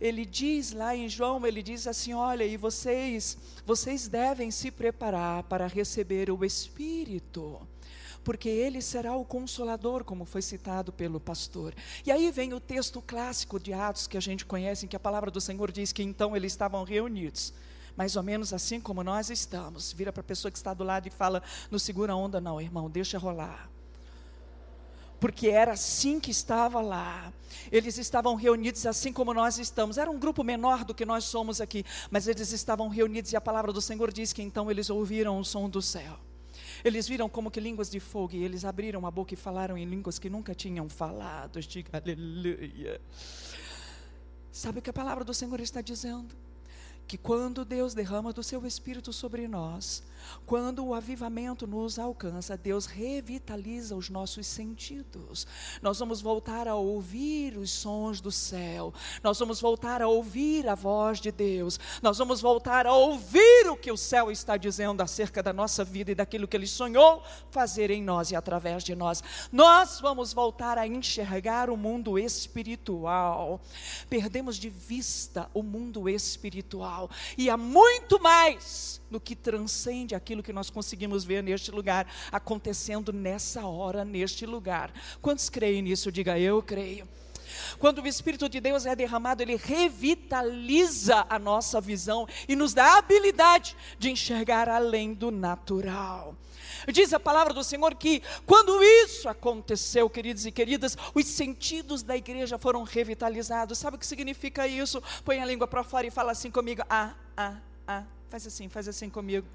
ele 0.00 0.24
diz 0.24 0.72
lá 0.72 0.94
em 0.94 1.08
João, 1.08 1.44
ele 1.44 1.62
diz 1.62 1.88
assim: 1.88 2.14
"Olha, 2.14 2.44
e 2.44 2.56
vocês, 2.56 3.36
vocês 3.66 4.06
devem 4.06 4.50
se 4.50 4.70
preparar 4.70 5.42
para 5.44 5.66
receber 5.66 6.30
o 6.30 6.44
Espírito" 6.44 7.60
porque 8.24 8.48
ele 8.48 8.80
será 8.80 9.16
o 9.16 9.24
consolador, 9.24 10.04
como 10.04 10.24
foi 10.24 10.40
citado 10.40 10.92
pelo 10.92 11.18
pastor. 11.18 11.74
E 12.06 12.12
aí 12.12 12.30
vem 12.30 12.54
o 12.54 12.60
texto 12.60 13.02
clássico 13.02 13.58
de 13.58 13.72
Atos 13.72 14.06
que 14.06 14.16
a 14.16 14.20
gente 14.20 14.46
conhece, 14.46 14.86
em 14.86 14.88
que 14.88 14.94
a 14.94 15.00
palavra 15.00 15.28
do 15.28 15.40
Senhor 15.40 15.72
diz 15.72 15.90
que 15.90 16.04
então 16.04 16.36
eles 16.36 16.52
estavam 16.52 16.84
reunidos. 16.84 17.52
Mais 17.96 18.14
ou 18.14 18.22
menos 18.22 18.52
assim 18.52 18.80
como 18.80 19.02
nós 19.02 19.28
estamos. 19.28 19.92
Vira 19.92 20.12
para 20.12 20.20
a 20.20 20.24
pessoa 20.24 20.52
que 20.52 20.56
está 20.56 20.72
do 20.72 20.84
lado 20.84 21.08
e 21.08 21.10
fala: 21.10 21.42
Não 21.68 21.80
segura 21.80 22.12
a 22.12 22.16
onda, 22.16 22.40
não, 22.40 22.60
irmão, 22.60 22.88
deixa 22.88 23.18
rolar 23.18 23.71
porque 25.22 25.46
era 25.46 25.74
assim 25.74 26.18
que 26.18 26.32
estava 26.32 26.80
lá. 26.80 27.32
Eles 27.70 27.96
estavam 27.96 28.34
reunidos 28.34 28.84
assim 28.86 29.12
como 29.12 29.32
nós 29.32 29.56
estamos. 29.56 29.96
Era 29.96 30.10
um 30.10 30.18
grupo 30.18 30.42
menor 30.42 30.84
do 30.84 30.92
que 30.92 31.04
nós 31.06 31.22
somos 31.22 31.60
aqui, 31.60 31.84
mas 32.10 32.26
eles 32.26 32.50
estavam 32.50 32.88
reunidos 32.88 33.32
e 33.32 33.36
a 33.36 33.40
palavra 33.40 33.72
do 33.72 33.80
Senhor 33.80 34.12
diz 34.12 34.32
que 34.32 34.42
então 34.42 34.68
eles 34.68 34.90
ouviram 34.90 35.38
o 35.38 35.44
som 35.44 35.70
do 35.70 35.80
céu. 35.80 36.18
Eles 36.82 37.06
viram 37.06 37.28
como 37.28 37.52
que 37.52 37.60
línguas 37.60 37.88
de 37.88 38.00
fogo 38.00 38.34
e 38.34 38.42
eles 38.42 38.64
abriram 38.64 39.06
a 39.06 39.12
boca 39.12 39.32
e 39.32 39.36
falaram 39.36 39.78
em 39.78 39.84
línguas 39.84 40.18
que 40.18 40.28
nunca 40.28 40.56
tinham 40.56 40.88
falado. 40.88 41.60
Diga 41.60 41.98
aleluia. 41.98 43.00
Sabe 44.50 44.80
o 44.80 44.82
que 44.82 44.90
a 44.90 44.92
palavra 44.92 45.22
do 45.22 45.32
Senhor 45.32 45.60
está 45.60 45.80
dizendo? 45.80 46.34
Que 47.12 47.18
quando 47.18 47.62
Deus 47.62 47.92
derrama 47.92 48.32
do 48.32 48.42
seu 48.42 48.64
espírito 48.64 49.12
sobre 49.12 49.46
nós, 49.46 50.02
quando 50.46 50.82
o 50.82 50.94
avivamento 50.94 51.66
nos 51.66 51.98
alcança, 51.98 52.56
Deus 52.56 52.86
revitaliza 52.86 53.94
os 53.94 54.08
nossos 54.08 54.46
sentidos. 54.46 55.46
Nós 55.82 55.98
vamos 55.98 56.22
voltar 56.22 56.66
a 56.66 56.74
ouvir 56.74 57.58
os 57.58 57.70
sons 57.70 58.18
do 58.18 58.32
céu, 58.32 58.94
nós 59.22 59.38
vamos 59.38 59.60
voltar 59.60 60.00
a 60.00 60.08
ouvir 60.08 60.66
a 60.66 60.74
voz 60.74 61.20
de 61.20 61.30
Deus, 61.30 61.78
nós 62.00 62.16
vamos 62.16 62.40
voltar 62.40 62.86
a 62.86 62.94
ouvir 62.94 63.68
o 63.68 63.76
que 63.76 63.92
o 63.92 63.96
céu 63.96 64.30
está 64.30 64.56
dizendo 64.56 65.02
acerca 65.02 65.42
da 65.42 65.52
nossa 65.52 65.84
vida 65.84 66.12
e 66.12 66.14
daquilo 66.14 66.48
que 66.48 66.56
Ele 66.56 66.66
sonhou 66.66 67.22
fazer 67.50 67.90
em 67.90 68.02
nós 68.02 68.30
e 68.30 68.36
através 68.36 68.82
de 68.82 68.94
nós. 68.94 69.22
Nós 69.52 70.00
vamos 70.00 70.32
voltar 70.32 70.78
a 70.78 70.86
enxergar 70.86 71.68
o 71.68 71.76
mundo 71.76 72.18
espiritual. 72.18 73.60
Perdemos 74.08 74.56
de 74.56 74.70
vista 74.70 75.50
o 75.52 75.62
mundo 75.62 76.08
espiritual 76.08 77.01
e 77.36 77.48
há 77.48 77.56
muito 77.56 78.20
mais 78.20 79.00
no 79.10 79.20
que 79.20 79.36
transcende 79.36 80.14
aquilo 80.14 80.42
que 80.42 80.52
nós 80.52 80.70
conseguimos 80.70 81.24
ver 81.24 81.42
neste 81.42 81.70
lugar, 81.70 82.06
acontecendo 82.30 83.12
nessa 83.12 83.66
hora, 83.66 84.04
neste 84.04 84.46
lugar. 84.46 84.92
Quantos 85.20 85.50
creem 85.50 85.82
nisso? 85.82 86.10
Diga 86.10 86.38
eu 86.38 86.62
creio. 86.62 87.06
Quando 87.78 88.00
o 88.00 88.06
Espírito 88.06 88.48
de 88.48 88.60
Deus 88.60 88.86
é 88.86 88.96
derramado, 88.96 89.42
ele 89.42 89.56
revitaliza 89.56 91.26
a 91.28 91.38
nossa 91.38 91.80
visão 91.80 92.26
e 92.48 92.56
nos 92.56 92.72
dá 92.72 92.94
a 92.94 92.98
habilidade 92.98 93.76
de 93.98 94.10
enxergar 94.10 94.68
além 94.68 95.12
do 95.12 95.30
natural. 95.30 96.34
Diz 96.90 97.12
a 97.12 97.20
palavra 97.20 97.52
do 97.52 97.62
Senhor 97.62 97.94
que 97.94 98.22
quando 98.46 98.82
isso 98.82 99.28
aconteceu, 99.28 100.08
queridos 100.08 100.46
e 100.46 100.50
queridas, 100.50 100.96
os 101.14 101.26
sentidos 101.26 102.02
da 102.02 102.16
igreja 102.16 102.58
foram 102.58 102.82
revitalizados. 102.82 103.78
Sabe 103.78 103.96
o 103.96 103.98
que 103.98 104.06
significa 104.06 104.66
isso? 104.66 105.02
Põe 105.24 105.40
a 105.40 105.44
língua 105.44 105.68
para 105.68 105.84
fora 105.84 106.06
e 106.06 106.10
fala 106.10 106.32
assim 106.32 106.50
comigo: 106.50 106.82
ah, 106.88 107.14
ah, 107.36 107.56
ah. 107.86 108.04
Faz 108.30 108.46
assim, 108.46 108.68
faz 108.68 108.88
assim 108.88 109.10
comigo. 109.10 109.46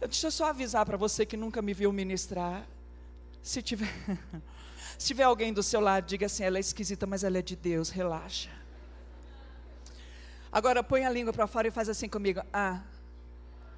Deixa 0.00 0.26
eu 0.26 0.30
só 0.30 0.46
avisar 0.50 0.84
para 0.84 0.96
você 0.96 1.24
que 1.24 1.38
nunca 1.38 1.62
me 1.62 1.72
viu 1.72 1.90
ministrar. 1.90 2.66
Se 3.42 3.62
tiver, 3.62 3.88
se 4.98 5.06
tiver 5.06 5.22
alguém 5.22 5.54
do 5.54 5.62
seu 5.62 5.80
lado, 5.80 6.06
diga 6.06 6.26
assim: 6.26 6.44
ela 6.44 6.58
é 6.58 6.60
esquisita, 6.60 7.06
mas 7.06 7.24
ela 7.24 7.38
é 7.38 7.42
de 7.42 7.56
Deus, 7.56 7.88
relaxa. 7.88 8.50
Agora 10.52 10.84
põe 10.84 11.04
a 11.04 11.10
língua 11.10 11.32
para 11.32 11.46
fora 11.46 11.66
e 11.66 11.70
faz 11.70 11.88
assim 11.88 12.08
comigo. 12.08 12.42
Ah, 12.52 12.82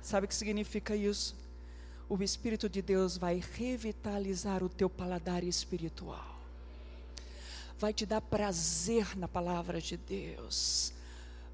sabe 0.02 0.26
o 0.26 0.28
que 0.28 0.34
significa 0.34 0.94
isso? 0.94 1.45
O 2.08 2.22
Espírito 2.22 2.68
de 2.68 2.80
Deus 2.80 3.16
vai 3.16 3.42
revitalizar 3.54 4.62
o 4.62 4.68
teu 4.68 4.88
paladar 4.88 5.42
espiritual, 5.42 6.40
vai 7.78 7.92
te 7.92 8.06
dar 8.06 8.20
prazer 8.20 9.16
na 9.16 9.26
palavra 9.26 9.80
de 9.80 9.96
Deus, 9.96 10.92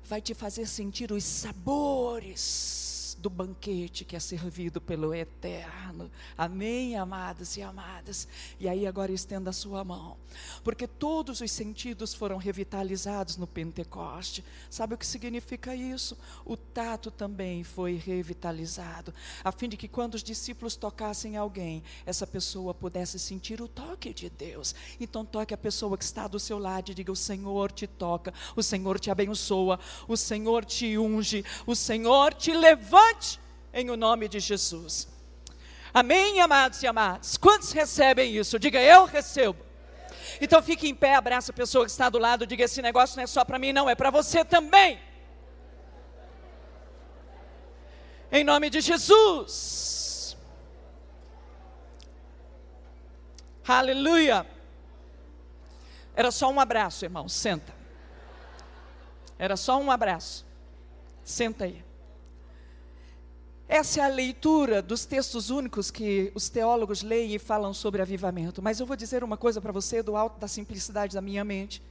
vai 0.05 0.21
te 0.21 0.35
fazer 0.35 0.67
sentir 0.67 1.11
os 1.11 1.25
sabores 1.25 2.92
do 3.23 3.31
banquete 3.31 4.05
que 4.05 4.17
é 4.17 4.21
servido 4.21 4.81
pelo 4.81 5.15
Eterno. 5.15 6.11
Amém, 6.37 6.97
amados 6.97 7.57
e 7.57 7.63
amadas? 7.63 8.27
E 8.59 8.69
aí 8.69 8.85
agora 8.85 9.13
estenda 9.13 9.51
a 9.51 9.53
sua 9.53 9.85
mão, 9.85 10.17
porque 10.65 10.89
todos 10.89 11.41
os 11.41 11.51
sentidos 11.53 12.13
foram 12.13 12.37
revitalizados 12.37 13.37
no 13.37 13.47
Pentecoste. 13.47 14.45
Sabe 14.69 14.95
o 14.95 14.99
que 14.99 15.07
significa 15.07 15.75
isso? 15.75 16.19
O 16.45 16.57
tato 16.57 17.13
também 17.13 17.63
foi 17.63 17.95
revitalizado, 17.95 19.15
a 19.45 19.53
fim 19.53 19.69
de 19.69 19.77
que 19.77 19.87
quando 19.87 20.17
os 20.17 20.23
discípulos 20.23 20.75
tocassem 20.75 21.37
alguém, 21.37 21.85
essa 22.05 22.27
pessoa 22.27 22.75
pudesse 22.75 23.21
sentir 23.21 23.63
o 23.63 23.69
toque 23.69 24.13
de 24.13 24.29
Deus. 24.29 24.75
Então 24.99 25.25
toque 25.25 25.55
a 25.55 25.59
pessoa 25.59 25.97
que 25.97 26.05
está 26.05 26.27
do 26.27 26.41
seu 26.41 26.59
lado 26.59 26.91
e 26.91 26.95
diga: 26.95 27.13
O 27.13 27.17
Senhor 27.17 27.71
te 27.71 27.87
toca, 27.87 28.35
o 28.57 28.63
Senhor 28.63 28.99
te 28.99 29.13
abençoa, 29.13 29.79
o 30.09 30.17
Senhor 30.17 30.65
te 30.65 30.99
unge, 30.99 31.45
o 31.65 31.77
Senhor 31.77 32.35
te 32.35 32.53
levanta 32.53 33.12
em 33.73 33.91
o 33.91 33.97
nome 33.97 34.29
de 34.29 34.41
Jesus. 34.41 35.09
Amém, 35.95 36.41
amados 36.41 36.83
e 36.83 36.87
amadas? 36.87 37.37
Quantos 37.37 37.73
recebem 37.73 38.35
isso? 38.35 38.59
Diga, 38.59 38.81
eu 38.81 39.05
recebo. 39.05 39.59
Então 40.41 40.63
fique 40.63 40.89
em 40.89 40.95
pé, 40.95 41.15
abraça 41.15 41.53
a 41.53 41.55
pessoa 41.55 41.85
que 41.85 41.91
está 41.91 42.09
do 42.09 42.19
lado, 42.19 42.47
diga: 42.47 42.65
esse 42.65 42.81
negócio 42.81 43.17
não 43.17 43.25
é 43.25 43.27
só 43.27 43.45
para 43.45 43.59
mim, 43.59 43.73
não, 43.73 43.89
é 43.89 43.95
para 43.95 44.11
você 44.11 44.45
também. 44.45 44.99
Em 48.31 48.43
nome 48.43 48.71
de 48.71 48.81
Jesus. 48.81 50.37
Aleluia. 53.67 54.47
Era 56.15 56.31
só 56.31 56.51
um 56.51 56.59
abraço, 56.59 57.05
irmão, 57.05 57.29
senta. 57.29 57.73
Era 59.39 59.57
só 59.57 59.79
um 59.79 59.91
abraço. 59.91 60.47
Senta 61.23 61.65
aí. 61.65 61.85
Essa 63.69 64.01
é 64.01 64.05
a 64.05 64.09
leitura 64.09 64.83
dos 64.83 65.05
textos 65.05 65.49
únicos 65.49 65.91
que 65.91 66.31
os 66.35 66.49
teólogos 66.49 67.03
leem 67.03 67.35
e 67.35 67.39
falam 67.39 67.73
sobre 67.73 68.03
avivamento. 68.03 68.61
Mas 68.61 68.81
eu 68.81 68.87
vou 68.87 68.97
dizer 68.97 69.25
uma 69.25 69.37
coisa 69.37 69.61
para 69.61 69.73
você 69.73 70.03
do 70.03 70.17
alto 70.17 70.39
da 70.39 70.49
simplicidade 70.49 71.15
da 71.15 71.21
minha 71.21 71.45
mente. 71.45 71.83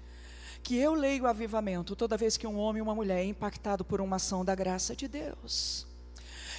Que 0.61 0.77
eu 0.77 0.93
leio 0.93 1.25
avivamento 1.25 1.95
toda 1.95 2.17
vez 2.17 2.37
que 2.37 2.45
um 2.45 2.57
homem 2.57 2.79
e 2.79 2.83
uma 2.83 2.93
mulher 2.93 3.19
é 3.19 3.25
impactado 3.25 3.83
por 3.83 3.99
uma 3.99 4.17
ação 4.17 4.45
da 4.45 4.53
graça 4.53 4.95
de 4.95 5.07
Deus. 5.07 5.90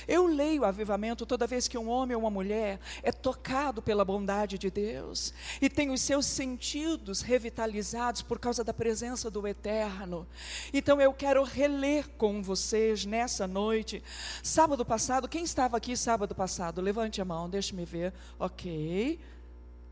Eu 0.06 0.26
leio 0.26 0.64
avivamento 0.64 1.24
toda 1.26 1.46
vez 1.46 1.68
que 1.68 1.78
um 1.78 1.88
homem 1.88 2.14
ou 2.14 2.22
uma 2.22 2.30
mulher 2.30 2.80
é 3.02 3.12
tocado 3.12 3.80
pela 3.82 4.04
bondade 4.04 4.58
de 4.58 4.70
Deus 4.70 5.32
e 5.60 5.68
tem 5.68 5.90
os 5.90 6.00
seus 6.00 6.26
sentidos 6.26 7.20
revitalizados 7.20 8.22
por 8.22 8.38
causa 8.38 8.64
da 8.64 8.74
presença 8.74 9.30
do 9.30 9.46
Eterno. 9.46 10.26
Então 10.72 11.00
eu 11.00 11.12
quero 11.12 11.42
reler 11.42 12.08
com 12.10 12.42
vocês 12.42 13.04
nessa 13.04 13.46
noite. 13.46 14.02
Sábado 14.42 14.84
passado, 14.84 15.28
quem 15.28 15.44
estava 15.44 15.76
aqui 15.76 15.96
sábado 15.96 16.34
passado? 16.34 16.80
Levante 16.80 17.20
a 17.20 17.24
mão, 17.24 17.48
deixe-me 17.48 17.84
ver. 17.84 18.12
Ok. 18.38 19.18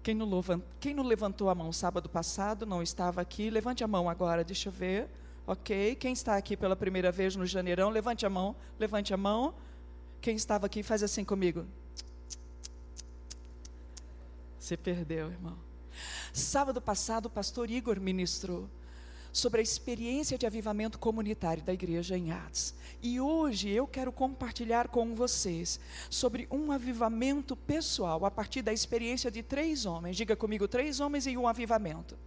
Quem 0.03 0.15
não, 0.15 1.05
levantou, 1.05 1.51
a 1.51 1.55
mão 1.55 1.73
sábado 1.73 2.09
passado, 2.09 2.65
não 2.65 2.83
estava 2.83 3.21
aqui, 3.21 3.51
levante 3.51 3.85
a 3.85 3.87
mão 3.87 4.09
agora, 4.09 4.43
deixa 4.43 4.69
eu 4.69 4.73
ver. 4.73 5.09
Ok. 5.47 5.95
Quem 5.97 6.13
está 6.13 6.37
aqui 6.37 6.57
pela 6.57 6.75
primeira 6.75 7.13
vez 7.13 7.37
no 7.37 7.45
janeirão, 7.45 7.91
levante 7.91 8.25
a 8.25 8.31
mão, 8.31 8.57
levante 8.79 9.13
a 9.13 9.17
mão. 9.17 9.55
Quem 10.21 10.37
estava 10.37 10.67
aqui 10.67 10.83
faz 10.83 11.03
assim 11.03 11.25
comigo. 11.25 11.67
Você 14.59 14.77
perdeu, 14.77 15.31
irmão. 15.31 15.59
Sábado 16.33 16.81
passado, 16.81 17.27
o 17.27 17.31
pastor 17.31 17.71
Igor 17.71 17.99
ministrou 17.99 18.69
sobre 19.33 19.61
a 19.61 19.63
experiência 19.63 20.37
de 20.37 20.47
avivamento 20.47 20.99
comunitário 20.99 21.63
da 21.63 21.73
igreja 21.73 22.19
em 22.19 22.33
Atos. 22.33 22.75
E 23.03 23.19
hoje 23.21 23.71
eu 23.71 23.87
quero 23.87 24.13
compartilhar 24.13 24.89
com 24.89 25.15
vocês 25.15 25.81
sobre 26.11 26.47
um 26.51 26.71
avivamento 26.71 27.57
pessoal 27.57 28.25
a 28.27 28.31
partir 28.31 28.61
da 28.61 28.73
experiência 28.73 29.31
de 29.31 29.43
três 29.43 29.87
homens. 29.87 30.17
Diga 30.17 30.37
comigo, 30.37 30.69
três 30.69 31.01
homens 31.01 31.27
e 31.27 31.37
um 31.37 31.49
avivamento. 31.49 32.19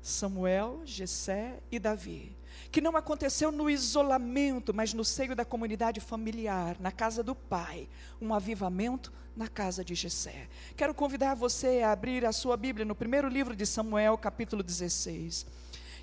Samuel, 0.00 0.82
Jessé 0.84 1.60
e 1.70 1.78
Davi 1.78 2.36
que 2.70 2.80
não 2.80 2.96
aconteceu 2.96 3.52
no 3.52 3.68
isolamento, 3.68 4.72
mas 4.72 4.94
no 4.94 5.04
seio 5.04 5.36
da 5.36 5.44
comunidade 5.44 6.00
familiar, 6.00 6.76
na 6.80 6.90
casa 6.90 7.22
do 7.22 7.34
pai, 7.34 7.88
um 8.20 8.34
avivamento 8.34 9.12
na 9.36 9.48
casa 9.48 9.84
de 9.84 9.94
Jessé. 9.94 10.48
Quero 10.76 10.94
convidar 10.94 11.34
você 11.34 11.80
a 11.82 11.92
abrir 11.92 12.24
a 12.24 12.32
sua 12.32 12.56
Bíblia 12.56 12.84
no 12.84 12.94
primeiro 12.94 13.28
livro 13.28 13.56
de 13.56 13.66
Samuel, 13.66 14.16
capítulo 14.18 14.62
16. 14.62 15.46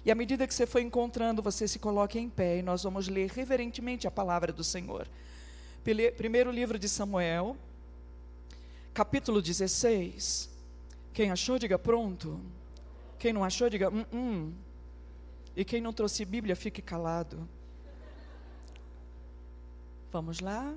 E 0.05 0.11
à 0.11 0.15
medida 0.15 0.47
que 0.47 0.53
você 0.53 0.65
for 0.65 0.79
encontrando, 0.79 1.41
você 1.41 1.67
se 1.67 1.77
coloque 1.77 2.17
em 2.17 2.29
pé 2.29 2.57
e 2.57 2.61
nós 2.61 2.83
vamos 2.83 3.07
ler 3.07 3.29
reverentemente 3.29 4.07
a 4.07 4.11
palavra 4.11 4.51
do 4.51 4.63
Senhor. 4.63 5.07
Primeiro 6.17 6.51
livro 6.51 6.79
de 6.79 6.87
Samuel, 6.87 7.55
capítulo 8.93 9.41
16. 9.41 10.49
Quem 11.13 11.31
achou, 11.31 11.59
diga 11.59 11.77
pronto. 11.77 12.39
Quem 13.17 13.33
não 13.33 13.43
achou, 13.43 13.69
diga 13.69 13.89
hum, 13.89 14.05
hum. 14.13 14.53
E 15.59 15.65
quem 15.65 15.81
não 15.81 15.91
trouxe 15.91 16.23
Bíblia, 16.23 16.55
fique 16.55 16.81
calado. 16.81 17.45
Vamos 20.09 20.39
lá? 20.39 20.73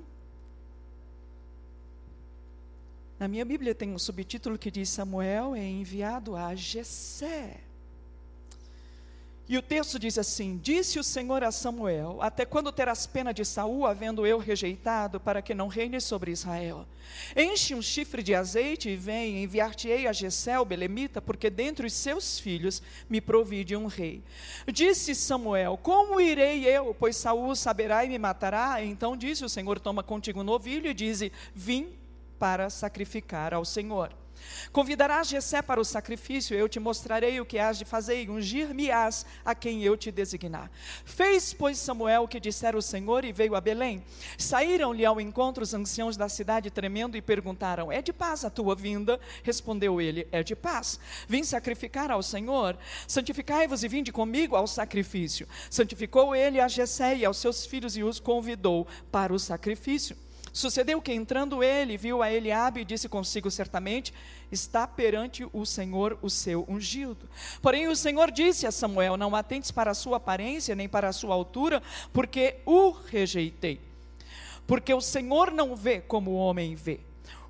Na 3.17 3.29
minha 3.29 3.45
Bíblia 3.45 3.73
tem 3.73 3.91
um 3.91 3.97
subtítulo 3.97 4.57
que 4.57 4.69
diz: 4.69 4.89
Samuel 4.89 5.55
é 5.55 5.65
enviado 5.65 6.35
a 6.35 6.53
Jessé. 6.53 7.61
E 9.53 9.57
o 9.57 9.61
texto 9.61 9.99
diz 9.99 10.17
assim: 10.17 10.57
Disse 10.57 10.97
o 10.97 11.03
Senhor 11.03 11.43
a 11.43 11.51
Samuel: 11.51 12.17
Até 12.23 12.43
quando 12.43 12.71
terás 12.71 13.05
pena 13.05 13.31
de 13.31 13.45
Saul, 13.45 13.85
havendo 13.85 14.25
eu 14.25 14.39
rejeitado, 14.39 15.19
para 15.19 15.43
que 15.43 15.53
não 15.53 15.67
reine 15.67 16.01
sobre 16.01 16.31
Israel? 16.31 16.87
Enche 17.37 17.75
um 17.75 17.81
chifre 17.81 18.23
de 18.23 18.33
azeite 18.33 18.89
e 18.89 18.95
vem, 18.95 19.43
enviar-te-ei 19.43 20.07
a 20.07 20.11
Jessé, 20.11 20.59
o 20.59 20.65
belemita, 20.65 21.21
porque 21.21 21.51
dentre 21.51 21.85
os 21.85 21.93
seus 21.93 22.39
filhos 22.39 22.81
me 23.07 23.21
provide 23.21 23.75
um 23.75 23.85
rei. 23.85 24.23
Disse 24.71 25.13
Samuel: 25.13 25.77
Como 25.77 26.19
irei 26.19 26.65
eu? 26.65 26.95
Pois 26.99 27.15
Saul 27.15 27.55
saberá 27.55 28.03
e 28.03 28.09
me 28.09 28.17
matará. 28.17 28.83
Então 28.83 29.15
disse 29.15 29.45
o 29.45 29.49
Senhor: 29.49 29.79
Toma 29.79 30.01
contigo 30.01 30.39
um 30.39 30.43
novilho 30.43 30.89
e 30.89 30.95
dize: 30.95 31.31
Vim 31.53 31.93
para 32.39 32.71
sacrificar 32.71 33.53
ao 33.53 33.63
Senhor. 33.63 34.22
Convidarás 34.71 35.27
Jessé 35.27 35.61
para 35.61 35.79
o 35.79 35.85
sacrifício, 35.85 36.55
eu 36.55 36.67
te 36.67 36.79
mostrarei 36.79 37.39
o 37.39 37.45
que 37.45 37.59
has 37.59 37.77
de 37.77 37.85
fazer, 37.85 38.23
e 38.23 38.29
ungir-me-ás 38.29 39.25
a 39.45 39.53
quem 39.53 39.83
eu 39.83 39.95
te 39.95 40.11
designar. 40.11 40.71
Fez, 41.05 41.53
pois, 41.53 41.77
Samuel 41.77 42.23
o 42.23 42.27
que 42.27 42.39
dissera 42.39 42.77
o 42.77 42.81
Senhor, 42.81 43.25
e 43.25 43.31
veio 43.31 43.55
a 43.55 43.61
Belém. 43.61 44.03
Saíram-lhe 44.37 45.05
ao 45.05 45.21
encontro 45.21 45.63
os 45.63 45.73
anciãos 45.73 46.17
da 46.17 46.27
cidade, 46.27 46.71
tremendo, 46.71 47.15
e 47.15 47.21
perguntaram: 47.21 47.91
É 47.91 48.01
de 48.01 48.11
paz 48.11 48.43
a 48.43 48.49
tua 48.49 48.75
vinda? 48.75 49.19
Respondeu 49.43 50.01
ele: 50.01 50.27
É 50.31 50.43
de 50.43 50.55
paz. 50.55 50.99
Vim 51.27 51.43
sacrificar 51.43 52.11
ao 52.11 52.23
Senhor. 52.23 52.77
Santificai-vos 53.07 53.83
e 53.83 53.87
vinde 53.87 54.11
comigo 54.11 54.55
ao 54.55 54.67
sacrifício. 54.67 55.47
Santificou 55.69 56.35
ele 56.35 56.59
a 56.59 56.67
Jessé 56.67 57.17
e 57.17 57.25
aos 57.25 57.37
seus 57.37 57.65
filhos, 57.65 57.95
e 57.97 58.03
os 58.03 58.19
convidou 58.19 58.87
para 59.11 59.33
o 59.33 59.39
sacrifício. 59.39 60.17
Sucedeu 60.53 61.01
que 61.01 61.11
entrando 61.11 61.63
ele, 61.63 61.97
viu 61.97 62.21
a 62.21 62.31
Eliabe 62.31 62.81
e 62.81 62.85
disse 62.85 63.09
consigo 63.09 63.49
certamente, 63.49 64.13
está 64.51 64.85
perante 64.85 65.47
o 65.51 65.65
Senhor 65.65 66.19
o 66.21 66.29
seu 66.29 66.63
ungido. 66.69 67.27
Porém 67.59 67.87
o 67.87 67.95
Senhor 67.95 68.29
disse 68.29 68.67
a 68.67 68.71
Samuel, 68.71 69.17
não 69.17 69.35
atentes 69.35 69.71
para 69.71 69.89
a 69.89 69.95
sua 69.95 70.17
aparência, 70.17 70.75
nem 70.75 70.87
para 70.87 71.09
a 71.09 71.13
sua 71.13 71.33
altura, 71.33 71.81
porque 72.13 72.57
o 72.67 72.91
rejeitei. 72.91 73.81
Porque 74.67 74.93
o 74.93 75.01
Senhor 75.01 75.51
não 75.51 75.75
vê 75.75 75.99
como 75.99 76.29
o 76.29 76.37
homem 76.37 76.75
vê. 76.75 76.99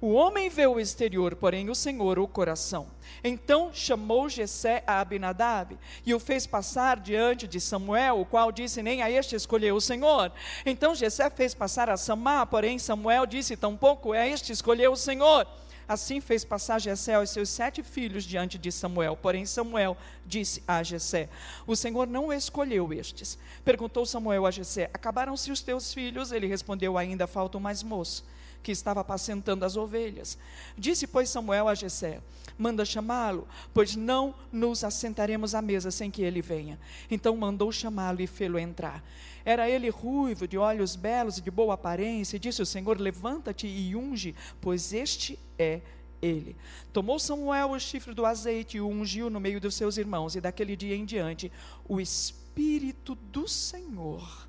O 0.06 0.16
homem 0.16 0.50
vê 0.50 0.68
o 0.68 0.82
exterior, 0.82 1.34
porém 1.34 1.70
o 1.70 1.74
Senhor 1.74 2.20
o 2.20 2.28
coração. 2.28 2.88
Então 3.24 3.74
chamou 3.74 4.28
Jessé 4.28 4.84
a 4.86 5.00
Abinadab 5.00 5.80
e 6.06 6.14
o 6.14 6.20
fez 6.20 6.46
passar 6.46 7.00
diante 7.00 7.48
de 7.48 7.62
Samuel, 7.62 8.20
o 8.20 8.26
qual 8.26 8.52
disse: 8.52 8.84
Nem 8.84 9.02
a 9.02 9.10
este 9.10 9.34
escolheu 9.34 9.78
o 9.78 9.80
Senhor. 9.80 10.30
Então 10.66 10.94
Jessé 10.94 11.30
fez 11.30 11.54
passar 11.54 11.90
a 11.90 11.96
Samá, 11.96 12.46
porém 12.46 12.78
Samuel 12.78 13.26
disse: 13.26 13.56
Tampouco 13.56 14.12
a 14.12 14.28
este 14.28 14.52
escolheu 14.52 14.92
o 14.92 14.98
Senhor. 14.98 15.48
Assim 15.88 16.20
fez 16.20 16.44
passar 16.44 16.82
Jessé 16.82 17.14
aos 17.14 17.30
seus 17.30 17.48
sete 17.48 17.82
filhos 17.82 18.26
diante 18.26 18.58
de 18.58 18.74
Samuel. 18.74 19.16
Porém, 19.16 19.46
Samuel 19.46 19.96
disse 20.26 20.62
a 20.68 20.84
Jessé: 20.84 21.30
O 21.66 21.78
Senhor 21.78 22.08
não 22.08 22.34
escolheu 22.34 22.92
estes. 22.92 23.38
Perguntou 23.64 24.06
Samuel 24.06 24.46
a 24.46 24.52
Jessé: 24.52 24.90
Acabaram-se 24.94 25.50
os 25.50 25.62
teus 25.62 25.94
filhos? 25.94 26.34
Ele 26.34 26.46
respondeu: 26.46 26.98
Ainda 26.98 27.26
faltam 27.26 27.62
mais 27.62 27.82
moços 27.82 28.26
que 28.64 28.72
estava 28.72 29.02
apacentando 29.02 29.66
as 29.66 29.76
ovelhas. 29.76 30.38
Disse, 30.78 31.06
pois, 31.06 31.30
Samuel 31.30 31.68
a 31.68 31.76
Jessé: 31.76 32.22
Manda 32.58 32.86
chamá-lo, 32.86 33.48
pois 33.74 33.96
não 33.96 34.34
nos 34.52 34.84
assentaremos 34.84 35.54
à 35.54 35.62
mesa 35.62 35.92
sem 35.92 36.10
que 36.10 36.24
ele 36.24 36.42
venha. 36.42 36.80
Então 37.12 37.36
mandou 37.36 37.72
chamá-lo 37.72 38.22
e 38.22 38.28
fê-lo 38.28 38.58
entrar. 38.58 39.04
Era 39.46 39.70
ele 39.70 39.90
ruivo, 39.90 40.48
de 40.48 40.58
olhos 40.58 40.96
belos 40.96 41.38
e 41.38 41.42
de 41.42 41.52
boa 41.52 41.74
aparência, 41.74 42.38
e 42.38 42.40
disse 42.40 42.62
o 42.62 42.66
Senhor: 42.66 43.00
Levanta-te 43.00 43.68
e 43.68 43.96
unge, 43.96 44.34
pois 44.62 44.94
este 44.94 45.38
é 45.60 45.82
ele. 46.22 46.56
Tomou 46.94 47.20
Samuel 47.20 47.72
o 47.72 47.80
chifre 47.80 48.14
do 48.14 48.26
azeite 48.26 48.78
e 48.78 48.82
o 48.82 48.88
ungiu 48.88 49.30
no 49.30 49.42
meio 49.42 49.60
dos 49.60 49.76
seus 49.76 49.98
irmãos, 49.98 50.36
e 50.36 50.42
daquele 50.42 50.76
dia 50.76 50.96
em 50.96 51.04
diante 51.04 51.52
o 51.88 52.00
Espírito 52.00 53.16
do 53.16 53.48
Senhor 53.48 54.48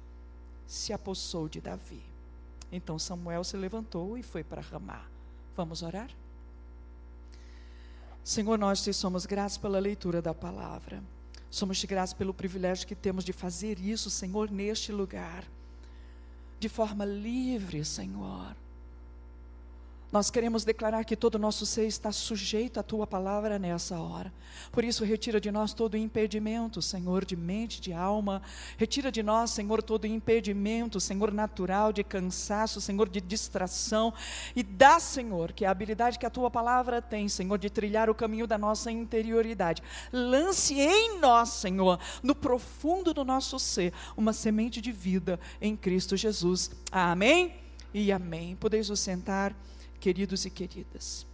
se 0.66 0.92
apossou 0.92 1.48
de 1.48 1.60
Davi. 1.60 2.13
Então 2.74 2.98
Samuel 2.98 3.44
se 3.44 3.56
levantou 3.56 4.18
e 4.18 4.22
foi 4.22 4.42
para 4.42 4.60
Ramá. 4.60 5.06
Vamos 5.56 5.80
orar? 5.80 6.10
Senhor, 8.24 8.58
nós 8.58 8.82
te 8.82 8.92
somos 8.92 9.24
gratos 9.26 9.56
pela 9.56 9.78
leitura 9.78 10.20
da 10.20 10.34
palavra. 10.34 11.00
Somos 11.48 11.78
te 11.78 11.86
gratos 11.86 12.12
pelo 12.12 12.34
privilégio 12.34 12.88
que 12.88 12.96
temos 12.96 13.24
de 13.24 13.32
fazer 13.32 13.78
isso, 13.78 14.10
Senhor, 14.10 14.50
neste 14.50 14.90
lugar. 14.90 15.44
De 16.58 16.68
forma 16.68 17.04
livre, 17.04 17.84
Senhor. 17.84 18.56
Nós 20.12 20.30
queremos 20.30 20.64
declarar 20.64 21.04
que 21.04 21.16
todo 21.16 21.34
o 21.34 21.38
nosso 21.38 21.66
ser 21.66 21.86
está 21.86 22.12
sujeito 22.12 22.78
à 22.78 22.82
tua 22.82 23.06
palavra 23.06 23.58
nessa 23.58 23.98
hora. 23.98 24.32
Por 24.70 24.84
isso, 24.84 25.04
retira 25.04 25.40
de 25.40 25.50
nós 25.50 25.74
todo 25.74 25.96
impedimento, 25.96 26.80
Senhor, 26.80 27.24
de 27.24 27.34
mente, 27.34 27.80
de 27.80 27.92
alma. 27.92 28.40
Retira 28.76 29.10
de 29.10 29.22
nós, 29.22 29.50
Senhor, 29.50 29.82
todo 29.82 30.06
impedimento, 30.06 31.00
Senhor, 31.00 31.32
natural, 31.32 31.92
de 31.92 32.04
cansaço, 32.04 32.80
Senhor, 32.80 33.08
de 33.08 33.20
distração. 33.20 34.14
E 34.54 34.62
dá, 34.62 35.00
Senhor, 35.00 35.52
que 35.52 35.64
a 35.64 35.70
habilidade 35.70 36.18
que 36.18 36.26
a 36.26 36.30
tua 36.30 36.50
palavra 36.50 37.02
tem, 37.02 37.28
Senhor, 37.28 37.58
de 37.58 37.68
trilhar 37.68 38.08
o 38.08 38.14
caminho 38.14 38.46
da 38.46 38.56
nossa 38.56 38.92
interioridade. 38.92 39.82
Lance 40.12 40.78
em 40.78 41.18
nós, 41.18 41.48
Senhor, 41.48 41.98
no 42.22 42.34
profundo 42.34 43.12
do 43.12 43.24
nosso 43.24 43.58
ser, 43.58 43.92
uma 44.16 44.32
semente 44.32 44.80
de 44.80 44.92
vida 44.92 45.40
em 45.60 45.76
Cristo 45.76 46.16
Jesus. 46.16 46.70
Amém 46.92 47.54
e 47.92 48.12
amém. 48.12 48.56
Podeis 48.56 48.90
o 48.90 48.96
sentar 48.96 49.54
queridos 50.04 50.44
e 50.44 50.50
queridas. 50.50 51.26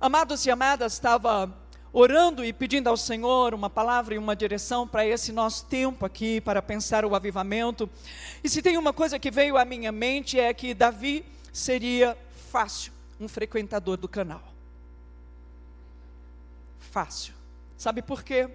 Amados 0.00 0.46
e 0.46 0.50
amadas, 0.50 0.94
estava 0.94 1.54
orando 1.92 2.42
e 2.42 2.54
pedindo 2.54 2.88
ao 2.88 2.96
Senhor 2.96 3.52
uma 3.52 3.68
palavra 3.68 4.14
e 4.14 4.18
uma 4.18 4.34
direção 4.34 4.88
para 4.88 5.06
esse 5.06 5.30
nosso 5.30 5.66
tempo 5.66 6.06
aqui, 6.06 6.40
para 6.40 6.62
pensar 6.62 7.04
o 7.04 7.14
avivamento. 7.14 7.86
E 8.42 8.48
se 8.48 8.62
tem 8.62 8.78
uma 8.78 8.94
coisa 8.94 9.18
que 9.18 9.30
veio 9.30 9.58
à 9.58 9.64
minha 9.66 9.92
mente 9.92 10.40
é 10.40 10.54
que 10.54 10.72
Davi 10.72 11.22
seria 11.52 12.16
fácil 12.50 12.94
um 13.20 13.28
frequentador 13.28 13.98
do 13.98 14.08
canal. 14.08 14.54
Fácil. 16.80 17.34
Sabe 17.76 18.00
por 18.00 18.22
quê? 18.22 18.48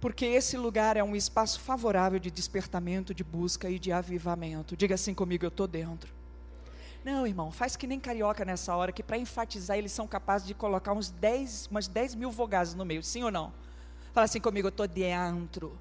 Porque 0.00 0.26
esse 0.26 0.56
lugar 0.56 0.96
é 0.96 1.02
um 1.02 1.16
espaço 1.16 1.60
favorável 1.60 2.18
de 2.18 2.30
despertamento, 2.30 3.14
de 3.14 3.24
busca 3.24 3.70
e 3.70 3.78
de 3.78 3.92
avivamento. 3.92 4.76
Diga 4.76 4.94
assim 4.94 5.14
comigo: 5.14 5.44
eu 5.44 5.48
estou 5.48 5.66
dentro. 5.66 6.12
Não, 7.04 7.26
irmão, 7.26 7.52
faz 7.52 7.76
que 7.76 7.86
nem 7.86 8.00
carioca 8.00 8.44
nessa 8.44 8.74
hora, 8.74 8.90
que 8.90 9.02
para 9.02 9.16
enfatizar 9.16 9.78
eles 9.78 9.92
são 9.92 10.08
capazes 10.08 10.46
de 10.46 10.54
colocar 10.54 10.92
uns 10.92 11.08
10, 11.08 11.68
umas 11.70 11.86
10 11.86 12.16
mil 12.16 12.30
vogais 12.32 12.74
no 12.74 12.84
meio, 12.84 13.02
sim 13.02 13.22
ou 13.22 13.30
não? 13.30 13.52
Fala 14.12 14.24
assim 14.24 14.40
comigo: 14.40 14.66
eu 14.66 14.70
estou 14.70 14.88
dentro. 14.88 15.78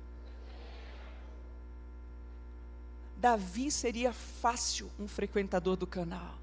Davi 3.18 3.72
seria 3.72 4.14
fácil 4.14 4.92
um 5.00 5.08
frequentador 5.08 5.76
do 5.76 5.88
canal. 5.88 6.36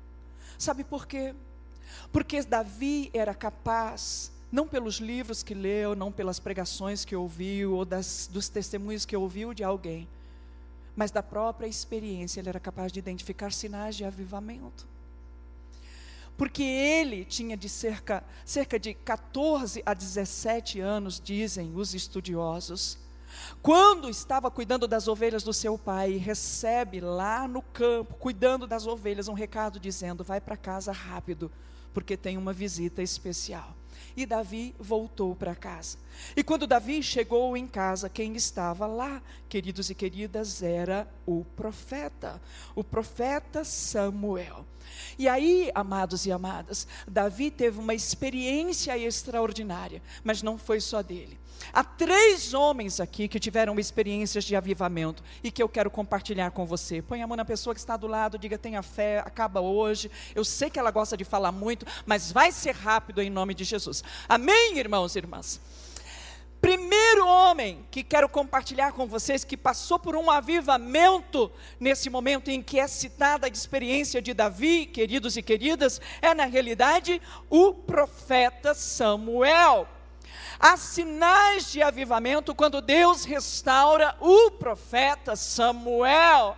Sabe 0.59 0.83
por 0.83 1.07
quê? 1.07 1.35
Porque 2.11 2.43
Davi 2.43 3.11
era 3.15 3.35
capaz 3.35 4.32
não 4.53 4.69
pelos 4.69 4.97
livros 4.97 5.43
que 5.43 5.55
leu, 5.55 5.97
não 5.97 6.13
pelas 6.13 6.39
pregações 6.39 7.07
que 7.07 7.17
ouviu, 7.17 7.75
ou 7.75 7.87
das, 7.87 8.29
dos 8.31 8.51
testemunhos 8.51 9.07
que 9.07 9.17
ouviu 9.17 9.55
de 9.55 9.65
alguém, 9.65 10.07
mas 10.95 11.11
da 11.11 11.23
própria 11.23 11.67
experiência 11.67 12.39
ele 12.39 12.51
era 12.51 12.61
capaz 12.61 12.93
de 12.93 12.99
identificar 12.99 13.51
sinais 13.51 13.97
de 13.97 14.05
avivamento. 14.05 14.87
Porque 16.37 16.63
ele 16.63 17.25
tinha 17.25 17.57
de 17.57 17.69
cerca, 17.69 18.23
cerca 18.45 18.79
de 18.79 18.93
14 18.93 19.83
a 19.87 19.95
17 19.95 20.81
anos, 20.81 21.19
dizem 21.19 21.73
os 21.75 21.95
estudiosos, 21.95 22.99
quando 23.63 24.11
estava 24.11 24.51
cuidando 24.51 24.87
das 24.87 25.09
ovelhas 25.09 25.43
do 25.43 25.55
seu 25.55 25.79
pai, 25.79 26.17
recebe 26.19 27.01
lá 27.01 27.49
no 27.49 27.63
campo, 27.63 28.15
cuidando 28.17 28.67
das 28.67 28.87
ovelhas, 28.87 29.29
um 29.29 29.33
recado 29.33 29.81
dizendo: 29.81 30.23
vai 30.23 30.41
para 30.41 30.57
casa 30.57 30.93
rápido, 30.93 31.51
porque 31.95 32.17
tem 32.17 32.37
uma 32.37 32.53
visita 32.53 33.03
especial. 33.03 33.75
E 34.17 34.27
Davi 34.27 34.75
voltou 34.79 35.35
para 35.35 35.55
casa. 35.55 35.99
E 36.37 36.43
quando 36.43 36.67
Davi 36.67 37.03
chegou 37.03 37.57
em 37.57 37.67
casa, 37.67 38.09
quem 38.09 38.35
estava 38.35 38.87
lá, 38.87 39.23
queridos 39.49 39.91
e 39.91 39.95
queridas, 39.95 40.63
era 40.63 41.09
o 41.27 41.45
profeta, 41.57 42.41
o 42.75 42.85
profeta 42.85 43.65
Samuel. 43.65 44.67
E 45.19 45.29
aí, 45.29 45.71
amados 45.75 46.27
e 46.27 46.33
amadas, 46.33 46.87
Davi 47.07 47.51
teve 47.51 47.79
uma 47.79 47.95
experiência 47.95 48.97
extraordinária, 48.99 50.03
mas 50.23 50.43
não 50.43 50.59
foi 50.59 50.81
só 50.81 51.03
dele. 51.03 51.39
Há 51.73 51.85
três 51.85 52.55
homens 52.55 53.01
aqui 53.01 53.29
que 53.29 53.39
tiveram 53.39 53.79
experiências 53.79 54.45
de 54.45 54.57
avivamento 54.57 55.23
e 55.43 55.51
que 55.51 55.63
eu 55.63 55.69
quero 55.69 55.91
compartilhar 55.91 56.51
com 56.51 56.65
você. 56.65 57.03
Põe 57.03 57.23
a 57.23 57.27
mão 57.27 57.37
na 57.37 57.45
pessoa 57.45 57.75
que 57.75 57.81
está 57.81 57.97
do 57.97 58.07
lado, 58.07 58.39
diga: 58.39 58.57
tenha 58.57 58.83
fé, 58.83 59.19
acaba 59.19 59.61
hoje. 59.61 60.11
Eu 60.35 60.45
sei 60.45 60.71
que 60.71 60.79
ela 60.79 60.91
gosta 60.91 61.17
de 61.17 61.25
falar 61.25 61.53
muito, 61.53 61.87
mas 62.07 62.33
vai 62.33 62.53
ser 62.53 62.75
rápido 62.75 63.21
em 63.21 63.31
nome 63.31 63.55
de 63.55 63.65
Jesus. 63.65 64.03
Amém, 64.29 64.79
irmãos 64.79 65.15
e 65.15 65.19
irmãs? 65.19 65.61
Primeiro 66.63 67.27
homem 67.27 67.85
que 67.91 68.05
quero 68.05 68.29
compartilhar 68.29 68.93
com 68.93 69.05
vocês 69.05 69.43
que 69.43 69.57
passou 69.57 69.99
por 69.99 70.15
um 70.15 70.31
avivamento 70.31 71.51
nesse 71.81 72.09
momento 72.09 72.53
em 72.53 72.63
que 72.63 72.79
é 72.79 72.87
citada 72.87 73.49
a 73.49 73.51
experiência 73.51 74.23
de 74.23 74.33
Davi, 74.33 74.87
queridos 74.87 75.37
e 75.37 75.43
queridas, 75.43 76.01
é 76.23 76.33
na 76.33 76.45
realidade 76.45 77.21
o 77.51 77.75
profeta 77.75 78.75
Samuel. 78.75 79.89
Há 80.59 80.77
sinais 80.77 81.71
de 81.71 81.83
avivamento 81.83 82.55
quando 82.55 82.81
Deus 82.81 83.25
restaura 83.25 84.17
o 84.21 84.51
profeta 84.53 85.35
Samuel. 85.37 86.57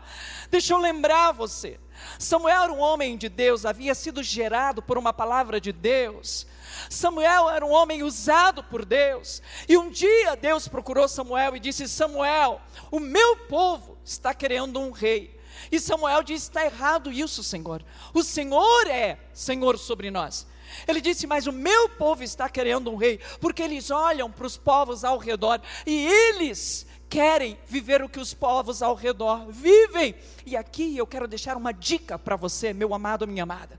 Deixa 0.50 0.74
eu 0.74 0.78
lembrar 0.78 1.32
você. 1.32 1.80
Samuel 2.18 2.64
era 2.64 2.72
um 2.72 2.80
homem 2.80 3.16
de 3.16 3.28
Deus, 3.28 3.64
havia 3.64 3.94
sido 3.94 4.22
gerado 4.22 4.82
por 4.82 4.98
uma 4.98 5.12
palavra 5.12 5.60
de 5.60 5.72
Deus. 5.72 6.46
Samuel 6.90 7.48
era 7.50 7.64
um 7.64 7.72
homem 7.72 8.02
usado 8.02 8.62
por 8.62 8.84
Deus. 8.84 9.40
E 9.68 9.76
um 9.76 9.90
dia 9.90 10.36
Deus 10.36 10.68
procurou 10.68 11.08
Samuel 11.08 11.56
e 11.56 11.60
disse: 11.60 11.88
Samuel, 11.88 12.60
o 12.90 13.00
meu 13.00 13.36
povo 13.36 13.96
está 14.04 14.34
querendo 14.34 14.80
um 14.80 14.90
rei. 14.90 15.40
E 15.70 15.78
Samuel 15.80 16.22
disse: 16.22 16.48
Está 16.48 16.64
errado 16.64 17.12
isso, 17.12 17.42
Senhor. 17.42 17.84
O 18.12 18.22
Senhor 18.22 18.86
é 18.86 19.18
Senhor 19.32 19.78
sobre 19.78 20.10
nós. 20.10 20.46
Ele 20.86 21.00
disse: 21.00 21.26
Mas 21.26 21.46
o 21.46 21.52
meu 21.52 21.88
povo 21.88 22.22
está 22.22 22.48
querendo 22.48 22.90
um 22.90 22.96
rei, 22.96 23.20
porque 23.40 23.62
eles 23.62 23.90
olham 23.90 24.30
para 24.30 24.46
os 24.46 24.56
povos 24.56 25.04
ao 25.04 25.18
redor 25.18 25.60
e 25.86 26.06
eles 26.06 26.86
querem 27.08 27.56
viver 27.66 28.02
o 28.02 28.08
que 28.08 28.18
os 28.18 28.34
povos 28.34 28.82
ao 28.82 28.94
redor 28.94 29.46
vivem. 29.50 30.14
E 30.44 30.56
aqui 30.56 30.96
eu 30.96 31.06
quero 31.06 31.28
deixar 31.28 31.56
uma 31.56 31.72
dica 31.72 32.18
para 32.18 32.36
você, 32.36 32.72
meu 32.72 32.92
amado, 32.92 33.26
minha 33.26 33.44
amada. 33.44 33.78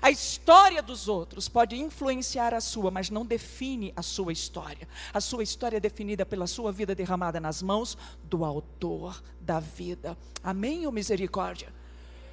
A 0.00 0.10
história 0.10 0.82
dos 0.82 1.08
outros 1.08 1.48
pode 1.48 1.76
influenciar 1.76 2.54
a 2.54 2.60
sua, 2.60 2.90
mas 2.90 3.10
não 3.10 3.24
define 3.24 3.92
a 3.96 4.02
sua 4.02 4.32
história. 4.32 4.88
A 5.12 5.20
sua 5.20 5.42
história 5.42 5.76
é 5.76 5.80
definida 5.80 6.24
pela 6.24 6.46
sua 6.46 6.72
vida 6.72 6.94
derramada 6.94 7.40
nas 7.40 7.62
mãos 7.62 7.96
do 8.24 8.44
Autor 8.44 9.22
da 9.40 9.60
vida. 9.60 10.16
Amém 10.42 10.86
ou 10.86 10.92
misericórdia? 10.92 11.72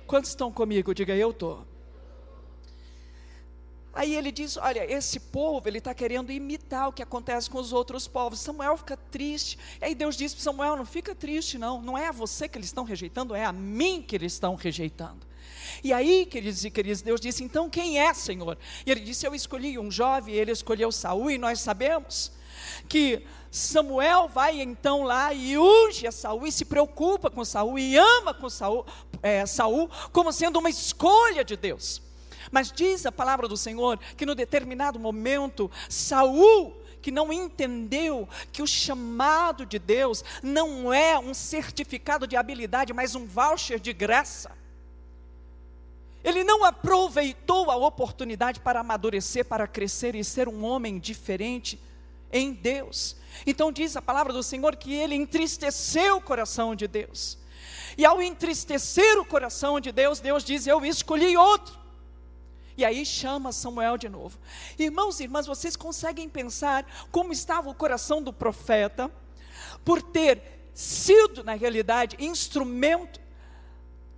Quantos 0.05 0.31
estão 0.31 0.51
comigo? 0.51 0.93
Diga 0.93 1.15
eu 1.15 1.31
estou. 1.31 1.72
Aí 3.93 4.15
ele 4.15 4.31
diz: 4.31 4.57
Olha, 4.57 4.91
esse 4.91 5.19
povo 5.19 5.67
ele 5.67 5.77
está 5.77 5.93
querendo 5.93 6.31
imitar 6.31 6.89
o 6.89 6.93
que 6.93 7.03
acontece 7.03 7.49
com 7.49 7.59
os 7.59 7.71
outros 7.71 8.07
povos. 8.07 8.39
Samuel 8.39 8.75
fica 8.77 8.97
triste. 8.97 9.57
E 9.79 9.85
aí 9.85 9.95
Deus 9.95 10.17
diz 10.17 10.33
para 10.33 10.43
Samuel: 10.43 10.75
Não 10.75 10.85
fica 10.85 11.13
triste, 11.13 11.57
não. 11.57 11.81
Não 11.81 11.97
é 11.97 12.07
a 12.07 12.11
você 12.11 12.49
que 12.49 12.57
eles 12.57 12.67
estão 12.67 12.83
rejeitando, 12.83 13.35
é 13.35 13.45
a 13.45 13.51
mim 13.51 14.01
que 14.01 14.15
eles 14.15 14.33
estão 14.33 14.55
rejeitando. 14.55 15.27
E 15.83 15.93
aí, 15.93 16.25
queridos 16.25 16.65
e 16.65 16.71
queridas, 16.71 17.01
Deus 17.01 17.21
disse: 17.21 17.43
Então 17.43 17.69
quem 17.69 17.99
é, 17.99 18.13
Senhor? 18.13 18.57
E 18.85 18.89
ele 18.89 19.01
disse: 19.01 19.27
Eu 19.27 19.35
escolhi 19.35 19.77
um 19.77 19.91
jovem, 19.91 20.33
ele 20.33 20.51
escolheu 20.51 20.91
Saul, 20.91 21.29
e 21.29 21.37
nós 21.37 21.59
sabemos 21.59 22.31
que 22.89 23.23
Samuel 23.51 24.27
vai 24.27 24.61
então 24.61 25.03
lá 25.03 25.31
e 25.31 25.57
unge 25.57 26.07
a 26.07 26.11
Saul 26.11 26.47
e 26.47 26.51
se 26.51 26.65
preocupa 26.65 27.29
com 27.29 27.45
Saul 27.45 27.77
e 27.77 27.95
ama 27.95 28.33
com 28.33 28.49
Saul, 28.49 28.85
é, 29.21 29.45
Saul 29.45 29.89
como 30.11 30.31
sendo 30.31 30.57
uma 30.57 30.69
escolha 30.71 31.43
de 31.43 31.55
Deus. 31.55 32.01
Mas 32.53 32.71
diz 32.71 33.03
a 33.07 33.11
palavra 33.11 33.47
do 33.47 33.57
Senhor 33.57 33.97
que 34.15 34.27
no 34.27 34.35
determinado 34.35 34.99
momento, 34.99 35.71
Saul 35.89 36.83
que 37.01 37.11
não 37.11 37.33
entendeu 37.33 38.29
que 38.53 38.61
o 38.61 38.67
chamado 38.67 39.65
de 39.65 39.77
Deus 39.77 40.23
não 40.41 40.93
é 40.93 41.19
um 41.19 41.33
certificado 41.33 42.25
de 42.25 42.37
habilidade, 42.37 42.93
mas 42.93 43.13
um 43.13 43.25
voucher 43.25 43.77
de 43.77 43.91
graça. 43.91 44.51
Ele 46.23 46.45
não 46.45 46.63
aproveitou 46.63 47.69
a 47.69 47.75
oportunidade 47.75 48.61
para 48.61 48.79
amadurecer, 48.79 49.43
para 49.43 49.67
crescer 49.67 50.15
e 50.15 50.23
ser 50.23 50.47
um 50.47 50.63
homem 50.63 50.97
diferente 50.99 51.77
em 52.31 52.53
Deus. 52.53 53.17
Então 53.45 53.71
diz 53.71 53.97
a 53.97 54.01
palavra 54.01 54.31
do 54.31 54.43
Senhor 54.43 54.75
que 54.75 54.93
ele 54.93 55.15
entristeceu 55.15 56.17
o 56.17 56.21
coração 56.21 56.73
de 56.73 56.87
Deus. 56.87 57.37
E 57.97 58.05
ao 58.05 58.21
entristecer 58.21 59.19
o 59.19 59.25
coração 59.25 59.79
de 59.79 59.91
Deus, 59.91 60.19
Deus 60.19 60.43
diz: 60.43 60.65
Eu 60.67 60.85
escolhi 60.85 61.35
outro. 61.35 61.82
E 62.77 62.83
aí 62.83 63.05
chama 63.05 63.51
Samuel 63.51 63.97
de 63.97 64.09
novo. 64.09 64.37
Irmãos 64.77 65.19
e 65.19 65.23
irmãs, 65.23 65.45
vocês 65.45 65.75
conseguem 65.75 66.27
pensar 66.27 66.85
como 67.11 67.31
estava 67.31 67.69
o 67.69 67.75
coração 67.75 68.21
do 68.21 68.33
profeta 68.33 69.11
por 69.85 70.01
ter 70.01 70.69
sido, 70.73 71.43
na 71.43 71.53
realidade, 71.53 72.17
instrumento 72.19 73.21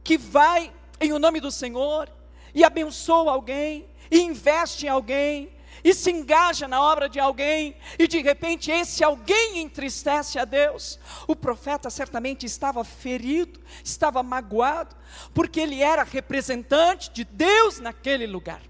que 0.04 0.18
vai 0.18 0.74
em 1.02 1.12
o 1.12 1.20
nome 1.20 1.40
do 1.42 1.52
Senhor 1.52 2.10
e 2.54 2.64
abençoa 2.64 3.32
alguém, 3.32 3.86
e 4.10 4.22
investe 4.22 4.86
em 4.86 4.90
alguém, 4.90 5.55
e 5.86 5.94
se 5.94 6.10
engaja 6.10 6.68
na 6.68 6.82
obra 6.82 7.08
de 7.08 7.20
alguém, 7.20 7.78
e 8.00 8.08
de 8.08 8.20
repente 8.20 8.72
esse 8.72 9.04
alguém 9.04 9.60
entristece 9.60 10.40
a 10.40 10.44
Deus. 10.44 11.00
O 11.28 11.36
profeta 11.36 11.92
certamente 11.92 12.44
estava 12.44 12.84
ferido, 12.84 13.60
estava 13.84 14.24
magoado, 14.24 14.96
porque 15.32 15.60
ele 15.60 15.84
era 15.84 16.02
representante 16.02 17.12
de 17.12 17.24
Deus 17.24 17.80
naquele 17.80 18.26
lugar. 18.26 18.64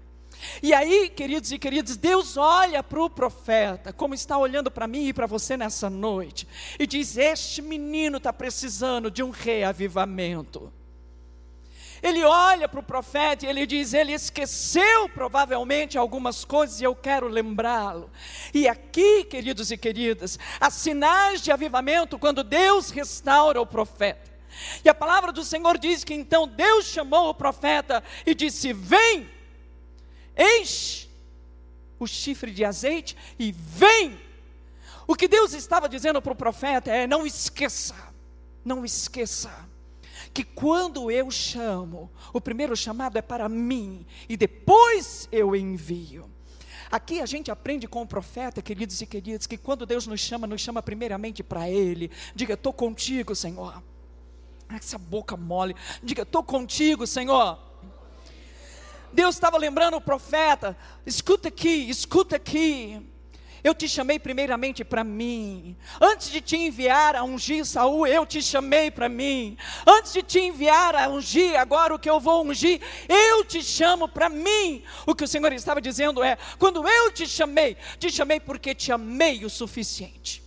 E 0.62 0.74
aí, 0.74 1.08
queridos 1.08 1.50
e 1.50 1.58
queridas, 1.58 1.96
Deus 1.96 2.36
olha 2.36 2.82
para 2.82 3.02
o 3.02 3.08
profeta, 3.08 3.94
como 3.94 4.12
está 4.12 4.36
olhando 4.36 4.70
para 4.70 4.86
mim 4.86 5.06
e 5.06 5.12
para 5.14 5.26
você 5.26 5.56
nessa 5.56 5.88
noite, 5.88 6.46
e 6.78 6.86
diz: 6.86 7.16
Este 7.16 7.62
menino 7.62 8.18
está 8.18 8.34
precisando 8.34 9.10
de 9.10 9.22
um 9.22 9.30
reavivamento. 9.30 10.70
Ele 12.02 12.22
olha 12.24 12.68
para 12.68 12.80
o 12.80 12.82
profeta 12.82 13.46
e 13.46 13.48
ele 13.48 13.66
diz: 13.66 13.94
ele 13.94 14.12
esqueceu 14.12 15.08
provavelmente 15.08 15.96
algumas 15.96 16.44
coisas 16.44 16.80
e 16.80 16.84
eu 16.84 16.94
quero 16.94 17.28
lembrá-lo. 17.28 18.10
E 18.52 18.68
aqui, 18.68 19.24
queridos 19.24 19.70
e 19.70 19.76
queridas, 19.76 20.38
há 20.60 20.70
sinais 20.70 21.40
de 21.40 21.50
avivamento 21.50 22.18
quando 22.18 22.44
Deus 22.44 22.90
restaura 22.90 23.60
o 23.60 23.66
profeta. 23.66 24.30
E 24.84 24.88
a 24.88 24.94
palavra 24.94 25.32
do 25.32 25.44
Senhor 25.44 25.78
diz 25.78 26.04
que 26.04 26.14
então 26.14 26.46
Deus 26.46 26.86
chamou 26.86 27.28
o 27.28 27.34
profeta 27.34 28.02
e 28.24 28.34
disse: 28.34 28.72
Vem, 28.72 29.28
enche 30.36 31.08
o 31.98 32.06
chifre 32.06 32.50
de 32.50 32.64
azeite 32.64 33.16
e 33.38 33.52
vem. 33.52 34.18
O 35.06 35.14
que 35.14 35.28
Deus 35.28 35.52
estava 35.52 35.88
dizendo 35.88 36.20
para 36.20 36.32
o 36.32 36.36
profeta 36.36 36.90
é: 36.90 37.06
não 37.06 37.26
esqueça, 37.26 37.94
não 38.64 38.84
esqueça 38.84 39.65
que 40.36 40.44
quando 40.44 41.10
eu 41.10 41.30
chamo, 41.30 42.10
o 42.30 42.38
primeiro 42.42 42.76
chamado 42.76 43.16
é 43.16 43.22
para 43.22 43.48
mim 43.48 44.04
e 44.28 44.36
depois 44.36 45.26
eu 45.32 45.56
envio. 45.56 46.30
Aqui 46.90 47.22
a 47.22 47.26
gente 47.26 47.50
aprende 47.50 47.88
com 47.88 48.02
o 48.02 48.06
profeta, 48.06 48.60
queridos 48.60 49.00
e 49.00 49.06
queridas, 49.06 49.46
que 49.46 49.56
quando 49.56 49.86
Deus 49.86 50.06
nos 50.06 50.20
chama, 50.20 50.46
nos 50.46 50.60
chama 50.60 50.82
primeiramente 50.82 51.42
para 51.42 51.70
Ele. 51.70 52.10
Diga, 52.34 52.52
estou 52.52 52.70
contigo, 52.70 53.34
Senhor. 53.34 53.82
Essa 54.68 54.98
boca 54.98 55.38
mole. 55.38 55.74
Diga, 56.02 56.20
estou 56.20 56.44
contigo, 56.44 57.06
Senhor. 57.06 57.58
Deus 59.10 59.36
estava 59.36 59.56
lembrando 59.56 59.96
o 59.96 60.02
profeta: 60.02 60.76
escuta 61.06 61.48
aqui, 61.48 61.88
escuta 61.88 62.36
aqui. 62.36 63.00
Eu 63.66 63.74
te 63.74 63.88
chamei 63.88 64.16
primeiramente 64.16 64.84
para 64.84 65.02
mim. 65.02 65.76
Antes 66.00 66.30
de 66.30 66.40
te 66.40 66.56
enviar 66.56 67.16
a 67.16 67.24
ungir 67.24 67.66
Saul, 67.66 68.06
eu 68.06 68.24
te 68.24 68.40
chamei 68.40 68.92
para 68.92 69.08
mim. 69.08 69.58
Antes 69.84 70.12
de 70.12 70.22
te 70.22 70.38
enviar 70.38 70.94
a 70.94 71.08
ungir 71.08 71.58
agora 71.58 71.92
o 71.92 71.98
que 71.98 72.08
eu 72.08 72.20
vou 72.20 72.46
ungir, 72.46 72.80
eu 73.08 73.44
te 73.44 73.64
chamo 73.64 74.06
para 74.06 74.28
mim. 74.28 74.84
O 75.04 75.16
que 75.16 75.24
o 75.24 75.26
Senhor 75.26 75.52
estava 75.52 75.80
dizendo 75.80 76.22
é: 76.22 76.38
quando 76.60 76.86
eu 76.86 77.10
te 77.10 77.26
chamei, 77.26 77.76
te 77.98 78.08
chamei 78.08 78.38
porque 78.38 78.72
te 78.72 78.92
amei 78.92 79.44
o 79.44 79.50
suficiente. 79.50 80.45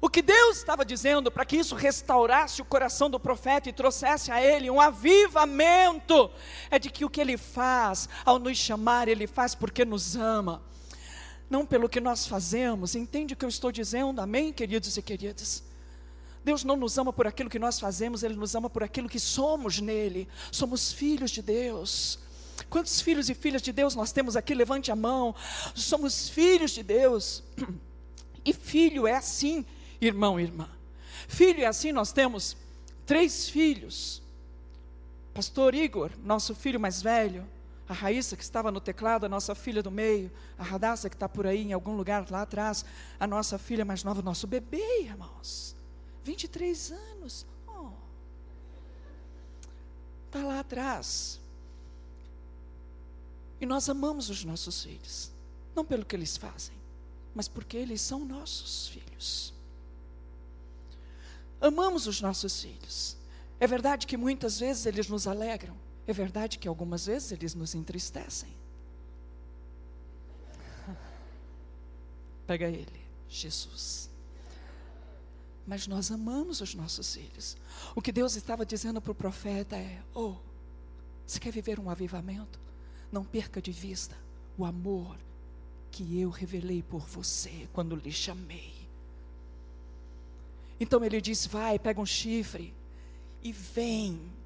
O 0.00 0.08
que 0.08 0.22
Deus 0.22 0.58
estava 0.58 0.84
dizendo 0.84 1.30
para 1.30 1.44
que 1.44 1.56
isso 1.56 1.74
restaurasse 1.74 2.62
o 2.62 2.64
coração 2.64 3.10
do 3.10 3.18
profeta 3.18 3.68
e 3.68 3.72
trouxesse 3.72 4.30
a 4.30 4.40
ele 4.40 4.70
um 4.70 4.80
avivamento, 4.80 6.30
é 6.70 6.78
de 6.78 6.88
que 6.88 7.04
o 7.04 7.10
que 7.10 7.20
ele 7.20 7.36
faz, 7.36 8.08
ao 8.24 8.38
nos 8.38 8.56
chamar, 8.56 9.08
ele 9.08 9.26
faz 9.26 9.56
porque 9.56 9.84
nos 9.84 10.14
ama, 10.14 10.62
não 11.50 11.66
pelo 11.66 11.88
que 11.88 12.00
nós 12.00 12.26
fazemos. 12.28 12.94
Entende 12.94 13.34
o 13.34 13.36
que 13.36 13.44
eu 13.44 13.48
estou 13.48 13.72
dizendo? 13.72 14.20
Amém, 14.20 14.52
queridos 14.52 14.96
e 14.96 15.02
queridas? 15.02 15.64
Deus 16.44 16.62
não 16.62 16.76
nos 16.76 16.96
ama 16.96 17.12
por 17.12 17.26
aquilo 17.26 17.50
que 17.50 17.58
nós 17.58 17.80
fazemos, 17.80 18.22
Ele 18.22 18.36
nos 18.36 18.54
ama 18.54 18.70
por 18.70 18.82
aquilo 18.82 19.08
que 19.08 19.18
somos 19.18 19.80
nele. 19.80 20.28
Somos 20.52 20.92
filhos 20.92 21.32
de 21.32 21.42
Deus. 21.42 22.20
Quantos 22.70 23.00
filhos 23.00 23.28
e 23.28 23.34
filhas 23.34 23.60
de 23.60 23.72
Deus 23.72 23.94
nós 23.94 24.12
temos 24.12 24.36
aqui? 24.36 24.54
Levante 24.54 24.90
a 24.90 24.96
mão. 24.96 25.34
Somos 25.74 26.28
filhos 26.28 26.70
de 26.70 26.82
Deus. 26.82 27.42
E 28.44 28.52
filho 28.54 29.06
é 29.06 29.14
assim 29.14 29.66
irmão 30.00 30.38
e 30.38 30.44
irmã. 30.44 30.68
Filho 31.26 31.62
é 31.62 31.66
assim, 31.66 31.92
nós 31.92 32.12
temos 32.12 32.56
três 33.06 33.48
filhos. 33.48 34.22
Pastor 35.34 35.74
Igor, 35.74 36.10
nosso 36.24 36.54
filho 36.54 36.80
mais 36.80 37.00
velho, 37.02 37.46
a 37.88 37.94
Raíssa, 37.94 38.36
que 38.36 38.42
estava 38.42 38.70
no 38.70 38.80
teclado, 38.80 39.24
a 39.24 39.28
nossa 39.28 39.54
filha 39.54 39.82
do 39.82 39.90
meio, 39.90 40.30
a 40.58 40.62
Radassa, 40.62 41.08
que 41.08 41.16
está 41.16 41.28
por 41.28 41.46
aí 41.46 41.62
em 41.62 41.72
algum 41.72 41.96
lugar 41.96 42.30
lá 42.30 42.42
atrás, 42.42 42.84
a 43.18 43.26
nossa 43.26 43.56
filha 43.58 43.84
mais 43.84 44.04
nova, 44.04 44.20
nosso 44.20 44.46
bebê, 44.46 45.02
irmãos. 45.02 45.74
23 46.22 46.92
anos. 46.92 47.46
Está 47.66 47.72
oh. 47.72 47.92
Tá 50.30 50.42
lá 50.42 50.60
atrás. 50.60 51.40
E 53.60 53.64
nós 53.66 53.88
amamos 53.88 54.28
os 54.28 54.44
nossos 54.44 54.84
filhos, 54.84 55.32
não 55.74 55.84
pelo 55.84 56.04
que 56.04 56.14
eles 56.14 56.36
fazem, 56.36 56.76
mas 57.34 57.48
porque 57.48 57.76
eles 57.76 58.00
são 58.00 58.24
nossos 58.24 58.88
filhos. 58.88 59.52
Amamos 61.60 62.06
os 62.06 62.20
nossos 62.20 62.62
filhos. 62.62 63.16
É 63.60 63.66
verdade 63.66 64.06
que 64.06 64.16
muitas 64.16 64.60
vezes 64.60 64.86
eles 64.86 65.08
nos 65.08 65.26
alegram. 65.26 65.76
É 66.06 66.12
verdade 66.12 66.58
que 66.58 66.68
algumas 66.68 67.06
vezes 67.06 67.32
eles 67.32 67.54
nos 67.54 67.74
entristecem. 67.74 68.48
Pega 72.46 72.66
ele, 72.66 73.00
Jesus. 73.28 74.08
Mas 75.66 75.86
nós 75.86 76.10
amamos 76.10 76.60
os 76.62 76.74
nossos 76.74 77.14
filhos. 77.14 77.56
O 77.94 78.00
que 78.00 78.12
Deus 78.12 78.36
estava 78.36 78.64
dizendo 78.64 79.02
para 79.02 79.12
o 79.12 79.14
profeta 79.14 79.76
é: 79.76 80.00
Oh, 80.14 80.36
você 81.26 81.38
quer 81.38 81.52
viver 81.52 81.78
um 81.78 81.90
avivamento? 81.90 82.58
Não 83.12 83.22
perca 83.22 83.60
de 83.60 83.70
vista 83.70 84.16
o 84.56 84.64
amor 84.64 85.18
que 85.90 86.20
eu 86.20 86.30
revelei 86.30 86.82
por 86.82 87.00
você 87.00 87.68
quando 87.72 87.94
lhe 87.96 88.12
chamei. 88.12 88.77
Então 90.80 91.04
ele 91.04 91.20
diz: 91.20 91.46
vai, 91.46 91.78
pega 91.78 92.00
um 92.00 92.06
chifre 92.06 92.74
e 93.42 93.52
vem. 93.52 94.37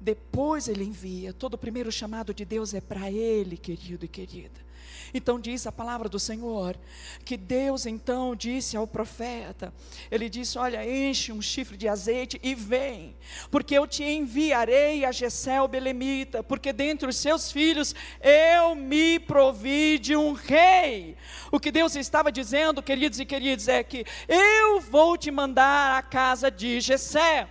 Depois 0.00 0.68
ele 0.68 0.84
envia. 0.84 1.32
Todo 1.32 1.54
o 1.54 1.58
primeiro 1.58 1.90
chamado 1.90 2.32
de 2.32 2.44
Deus 2.44 2.74
é 2.74 2.80
para 2.80 3.10
ele, 3.10 3.56
querido 3.56 4.04
e 4.04 4.08
querida. 4.08 4.68
Então 5.12 5.40
diz 5.40 5.66
a 5.66 5.72
palavra 5.72 6.08
do 6.08 6.18
Senhor, 6.18 6.76
que 7.24 7.36
Deus 7.36 7.86
então 7.86 8.34
disse 8.36 8.76
ao 8.76 8.86
profeta, 8.86 9.72
ele 10.10 10.28
disse, 10.28 10.58
olha, 10.58 10.84
enche 10.86 11.32
um 11.32 11.40
chifre 11.40 11.76
de 11.76 11.88
azeite 11.88 12.38
e 12.42 12.54
vem, 12.54 13.16
porque 13.50 13.74
eu 13.74 13.86
te 13.86 14.04
enviarei 14.04 15.04
a 15.04 15.12
Gessel 15.12 15.66
Belemita, 15.66 16.42
porque 16.42 16.72
dentre 16.72 17.08
os 17.08 17.16
seus 17.16 17.50
filhos 17.50 17.94
eu 18.20 18.74
me 18.74 19.18
provi 19.18 19.98
de 19.98 20.14
um 20.14 20.32
rei. 20.32 21.16
O 21.50 21.58
que 21.58 21.70
Deus 21.70 21.96
estava 21.96 22.30
dizendo, 22.30 22.82
queridos 22.82 23.18
e 23.18 23.24
queridos, 23.24 23.68
é 23.68 23.82
que 23.82 24.04
eu 24.28 24.80
vou 24.80 25.16
te 25.16 25.30
mandar 25.30 25.98
à 25.98 26.02
casa 26.02 26.50
de 26.50 26.80
Gessé. 26.80 27.48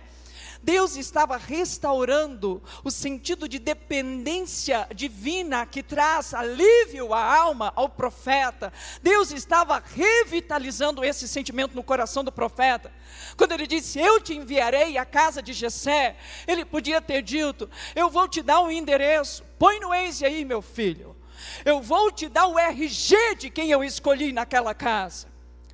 Deus 0.62 0.96
estava 0.96 1.36
restaurando 1.36 2.62
o 2.82 2.90
sentido 2.90 3.48
de 3.48 3.58
dependência 3.58 4.88
divina 4.94 5.64
que 5.64 5.82
traz 5.82 6.34
alívio 6.34 7.14
à 7.14 7.36
alma 7.36 7.72
ao 7.76 7.88
profeta. 7.88 8.72
Deus 9.02 9.30
estava 9.30 9.82
revitalizando 9.94 11.04
esse 11.04 11.28
sentimento 11.28 11.74
no 11.74 11.82
coração 11.82 12.24
do 12.24 12.32
profeta. 12.32 12.92
Quando 13.36 13.52
ele 13.52 13.66
disse: 13.66 14.00
"Eu 14.00 14.20
te 14.20 14.34
enviarei 14.34 14.98
à 14.98 15.04
casa 15.04 15.42
de 15.42 15.52
Jessé", 15.52 16.16
ele 16.46 16.64
podia 16.64 17.00
ter 17.00 17.22
dito: 17.22 17.70
"Eu 17.94 18.10
vou 18.10 18.26
te 18.28 18.42
dar 18.42 18.60
um 18.60 18.70
endereço. 18.70 19.44
Põe 19.58 19.78
no 19.78 19.90
Waze 19.90 20.24
aí, 20.24 20.44
meu 20.44 20.60
filho. 20.60 21.16
Eu 21.64 21.80
vou 21.80 22.10
te 22.10 22.28
dar 22.28 22.46
o 22.46 22.58
RG 22.58 23.36
de 23.36 23.48
quem 23.48 23.70
eu 23.70 23.84
escolhi 23.84 24.32
naquela 24.32 24.74
casa". 24.74 25.28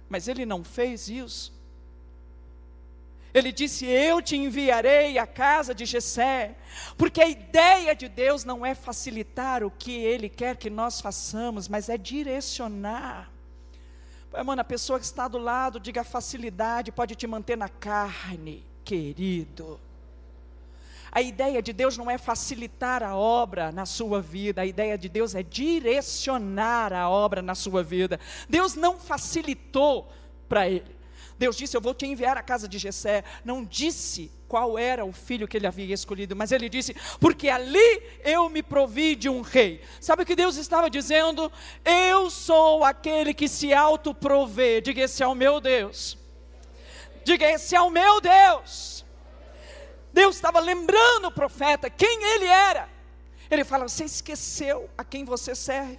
Mas 0.09 0.29
ele 0.29 0.45
não 0.45 0.63
fez 0.63 1.09
isso. 1.09 1.54
Ele 3.35 3.51
disse: 3.51 3.85
Eu 3.85 4.23
te 4.23 4.37
enviarei 4.37 5.19
à 5.19 5.27
casa 5.27 5.75
de 5.75 5.85
Jessé, 5.85 6.55
porque 6.97 7.21
a 7.21 7.29
ideia 7.29 7.95
de 7.95 8.09
Deus 8.09 8.45
não 8.45 8.65
é 8.65 8.77
facilitar 8.77 9.65
o 9.65 9.71
que 9.71 9.93
Ele 9.93 10.29
quer 10.29 10.57
que 10.57 10.71
nós 10.71 11.01
façamos, 11.01 11.69
mas 11.69 11.89
é 11.89 11.99
direcionar. 11.99 13.29
Mano, 14.45 14.61
a 14.61 14.65
pessoa 14.65 14.99
que 14.99 15.05
está 15.05 15.27
do 15.29 15.39
lado, 15.39 15.81
diga 15.81 16.05
facilidade, 16.05 16.93
pode 16.93 17.15
te 17.15 17.27
manter 17.27 17.57
na 17.57 17.69
carne, 17.69 18.65
querido. 18.85 19.81
A 21.11 21.23
ideia 21.23 21.63
de 21.63 21.73
Deus 21.73 21.97
não 21.97 22.11
é 22.11 22.19
facilitar 22.19 23.01
a 23.03 23.17
obra 23.17 23.71
na 23.71 23.87
sua 23.87 24.21
vida, 24.21 24.63
a 24.63 24.67
ideia 24.67 24.99
de 24.99 25.09
Deus 25.09 25.37
é 25.37 25.45
direcionar 25.45 26.93
a 26.93 27.09
obra 27.09 27.41
na 27.41 27.55
sua 27.55 27.85
vida. 27.85 28.19
Deus 28.49 28.75
não 28.75 28.99
facilitou 28.99 30.13
para 30.49 30.69
ele. 30.69 30.94
Deus 31.39 31.57
disse: 31.57 31.77
Eu 31.77 31.81
vou 31.81 31.95
te 31.95 32.07
enviar 32.07 32.37
à 32.37 32.43
casa 32.43 32.69
de 32.69 32.79
Jessé. 32.79 33.25
Não 33.45 33.65
disse 33.65 34.31
qual 34.47 34.79
era 34.79 35.05
o 35.05 35.13
filho 35.13 35.49
que 35.49 35.57
ele 35.57 35.67
havia 35.67 35.95
escolhido, 35.95 36.37
mas 36.37 36.53
ele 36.53 36.69
disse: 36.69 36.95
Porque 37.19 37.49
ali 37.49 38.03
eu 38.25 38.49
me 38.49 38.63
provi 38.63 39.17
de 39.17 39.29
um 39.29 39.41
rei. 39.41 39.83
Sabe 40.01 40.23
o 40.23 40.27
que 40.27 40.37
Deus 40.37 40.57
estava 40.57 40.89
dizendo? 40.89 41.51
Eu 41.85 42.31
sou 42.31 42.85
aquele 42.85 43.35
que 43.35 43.49
se 43.49 43.73
autoprovê. 43.73 44.81
Diga: 44.81 45.03
Esse 45.03 45.23
é 45.23 45.27
o 45.27 45.35
meu 45.35 45.61
Deus. 45.61 46.17
Diga: 47.25 47.51
Esse 47.51 47.75
é 47.75 47.81
o 47.81 47.91
meu 47.91 48.21
Deus. 48.21 49.05
Deus 50.13 50.37
estava 50.37 50.61
lembrando 50.61 51.27
o 51.27 51.33
profeta 51.33 51.91
quem 51.91 52.23
ele 52.23 52.47
era. 52.47 52.89
Ele 53.51 53.65
fala: 53.65 53.89
Você 53.89 54.05
esqueceu 54.05 54.89
a 54.97 55.03
quem 55.03 55.25
você 55.25 55.55
serve. 55.55 55.99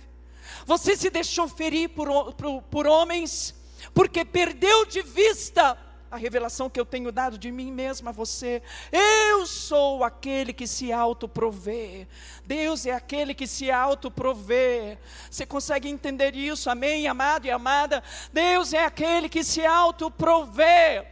Você 0.65 0.95
se 0.95 1.09
deixou 1.09 1.47
ferir 1.49 1.89
por, 1.89 2.33
por, 2.33 2.61
por 2.61 2.87
homens 2.87 3.53
porque 3.95 4.25
perdeu 4.25 4.85
de 4.85 5.01
vista 5.01 5.77
a 6.11 6.17
revelação 6.17 6.69
que 6.69 6.79
eu 6.79 6.85
tenho 6.85 7.11
dado 7.11 7.37
de 7.37 7.49
mim 7.49 7.71
mesmo 7.71 8.09
a 8.09 8.11
você. 8.11 8.61
Eu 8.91 9.47
sou 9.47 10.03
aquele 10.03 10.51
que 10.53 10.67
se 10.67 10.91
autoprovê. 10.91 12.05
Deus 12.45 12.85
é 12.85 12.91
aquele 12.91 13.33
que 13.33 13.47
se 13.47 13.71
autoprovê. 13.71 14.97
Você 15.31 15.45
consegue 15.45 15.87
entender 15.87 16.35
isso? 16.35 16.69
Amém, 16.69 17.07
amado 17.07 17.47
e 17.47 17.51
amada? 17.51 18.03
Deus 18.33 18.73
é 18.73 18.83
aquele 18.83 19.29
que 19.29 19.43
se 19.45 19.65
autoprovê. 19.65 21.07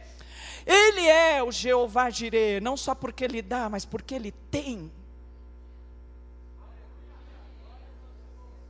Ele 0.66 1.06
é 1.06 1.42
o 1.42 1.50
Jeová 1.50 2.10
Jireh, 2.10 2.60
não 2.60 2.76
só 2.76 2.94
porque 2.94 3.24
ele 3.24 3.40
dá, 3.40 3.68
mas 3.68 3.84
porque 3.86 4.14
ele 4.14 4.30
tem. 4.50 4.92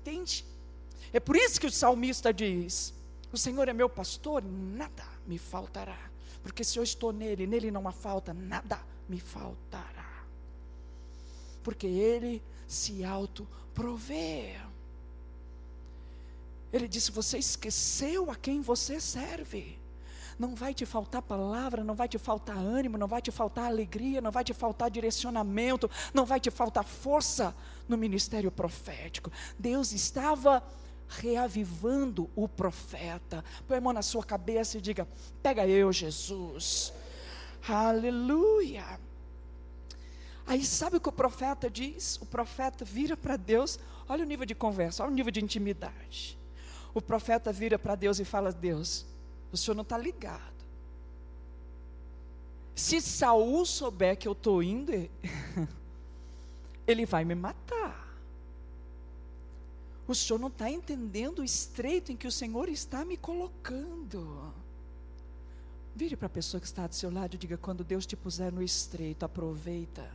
Entende? 0.00 0.44
É 1.12 1.18
por 1.18 1.34
isso 1.34 1.60
que 1.60 1.66
o 1.66 1.70
salmista 1.70 2.32
diz: 2.32 2.94
o 3.34 3.38
Senhor 3.38 3.68
é 3.68 3.72
meu 3.72 3.88
pastor, 3.88 4.42
nada 4.42 5.04
me 5.26 5.38
faltará. 5.38 5.98
Porque 6.42 6.62
se 6.62 6.78
eu 6.78 6.82
estou 6.82 7.12
nele, 7.12 7.46
nele 7.46 7.70
não 7.70 7.88
há 7.88 7.92
falta, 7.92 8.32
nada 8.32 8.80
me 9.08 9.18
faltará. 9.18 10.24
Porque 11.62 11.86
ele 11.86 12.42
se 12.66 13.04
auto-provê. 13.04 14.56
Ele 16.72 16.86
disse: 16.86 17.10
Você 17.10 17.38
esqueceu 17.38 18.30
a 18.30 18.36
quem 18.36 18.60
você 18.60 19.00
serve. 19.00 19.78
Não 20.38 20.54
vai 20.54 20.74
te 20.74 20.84
faltar 20.84 21.22
palavra, 21.22 21.84
não 21.84 21.94
vai 21.94 22.08
te 22.08 22.18
faltar 22.18 22.56
ânimo, 22.56 22.98
não 22.98 23.06
vai 23.06 23.22
te 23.22 23.30
faltar 23.30 23.66
alegria, 23.66 24.20
não 24.20 24.32
vai 24.32 24.42
te 24.42 24.52
faltar 24.52 24.90
direcionamento, 24.90 25.88
não 26.12 26.26
vai 26.26 26.40
te 26.40 26.50
faltar 26.50 26.84
força 26.84 27.54
no 27.88 27.96
ministério 27.96 28.50
profético. 28.50 29.30
Deus 29.56 29.92
estava 29.92 30.62
reavivando 31.08 32.28
o 32.34 32.48
profeta. 32.48 33.44
Põe 33.66 33.78
a 33.78 33.80
mão 33.80 33.92
na 33.92 34.02
sua 34.02 34.24
cabeça 34.24 34.78
e 34.78 34.80
diga: 34.80 35.06
Pega 35.42 35.66
eu, 35.66 35.92
Jesus. 35.92 36.92
Aleluia. 37.68 38.98
Aí 40.46 40.64
sabe 40.64 40.96
o 40.96 41.00
que 41.00 41.08
o 41.08 41.12
profeta 41.12 41.70
diz? 41.70 42.16
O 42.20 42.26
profeta 42.26 42.84
vira 42.84 43.16
para 43.16 43.36
Deus, 43.36 43.78
olha 44.08 44.22
o 44.22 44.26
nível 44.26 44.44
de 44.44 44.54
conversa, 44.54 45.02
olha 45.02 45.12
o 45.12 45.14
nível 45.14 45.32
de 45.32 45.42
intimidade. 45.42 46.38
O 46.92 47.00
profeta 47.00 47.52
vira 47.52 47.78
para 47.78 47.94
Deus 47.94 48.20
e 48.20 48.24
fala: 48.24 48.52
Deus, 48.52 49.06
o 49.50 49.56
senhor 49.56 49.74
não 49.74 49.82
está 49.82 49.96
ligado. 49.96 50.54
Se 52.74 53.00
Saul 53.00 53.64
souber 53.64 54.16
que 54.18 54.26
eu 54.26 54.32
estou 54.32 54.62
indo, 54.62 54.92
ele 56.86 57.06
vai 57.06 57.24
me 57.24 57.34
matar. 57.34 58.03
O 60.06 60.14
senhor 60.14 60.38
não 60.38 60.48
está 60.48 60.70
entendendo 60.70 61.38
o 61.38 61.44
estreito 61.44 62.12
em 62.12 62.16
que 62.16 62.26
o 62.26 62.32
Senhor 62.32 62.68
está 62.68 63.04
me 63.04 63.16
colocando. 63.16 64.52
Vire 65.94 66.16
para 66.16 66.26
a 66.26 66.30
pessoa 66.30 66.60
que 66.60 66.66
está 66.66 66.86
do 66.86 66.94
seu 66.94 67.10
lado 67.10 67.34
e 67.34 67.38
diga: 67.38 67.56
quando 67.56 67.82
Deus 67.82 68.04
te 68.04 68.16
puser 68.16 68.52
no 68.52 68.62
estreito, 68.62 69.24
aproveita. 69.24 70.10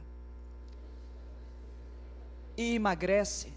E 2.56 2.75
emagrece. 2.75 3.52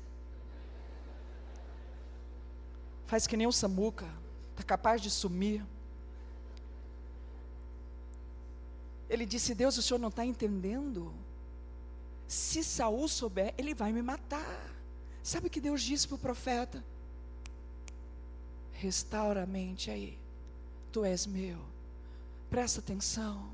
Faz 3.06 3.26
que 3.26 3.36
nem 3.36 3.46
o 3.46 3.52
Samuca, 3.52 4.08
está 4.52 4.62
capaz 4.62 5.02
de 5.02 5.10
sumir. 5.10 5.62
Ele 9.10 9.26
disse: 9.26 9.54
Deus, 9.54 9.76
o 9.76 9.82
senhor 9.82 9.98
não 9.98 10.08
está 10.08 10.24
entendendo? 10.24 11.12
Se 12.26 12.64
Saul 12.64 13.06
souber, 13.08 13.52
ele 13.58 13.74
vai 13.74 13.92
me 13.92 14.00
matar. 14.00 14.71
Sabe 15.22 15.46
o 15.46 15.50
que 15.50 15.60
Deus 15.60 15.82
disse 15.82 16.06
para 16.08 16.16
o 16.16 16.18
profeta? 16.18 16.82
Restaura 18.72 19.44
a 19.44 19.46
mente 19.46 19.90
aí, 19.90 20.18
tu 20.90 21.04
és 21.04 21.26
meu. 21.26 21.58
Presta 22.50 22.80
atenção. 22.80 23.48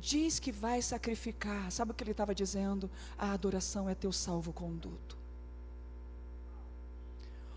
Diz 0.00 0.38
que 0.38 0.50
vai 0.50 0.80
sacrificar. 0.80 1.70
Sabe 1.70 1.90
o 1.90 1.94
que 1.94 2.02
ele 2.02 2.12
estava 2.12 2.34
dizendo? 2.34 2.90
A 3.18 3.32
adoração 3.32 3.88
é 3.88 3.94
teu 3.94 4.12
salvo-conduto. 4.12 5.16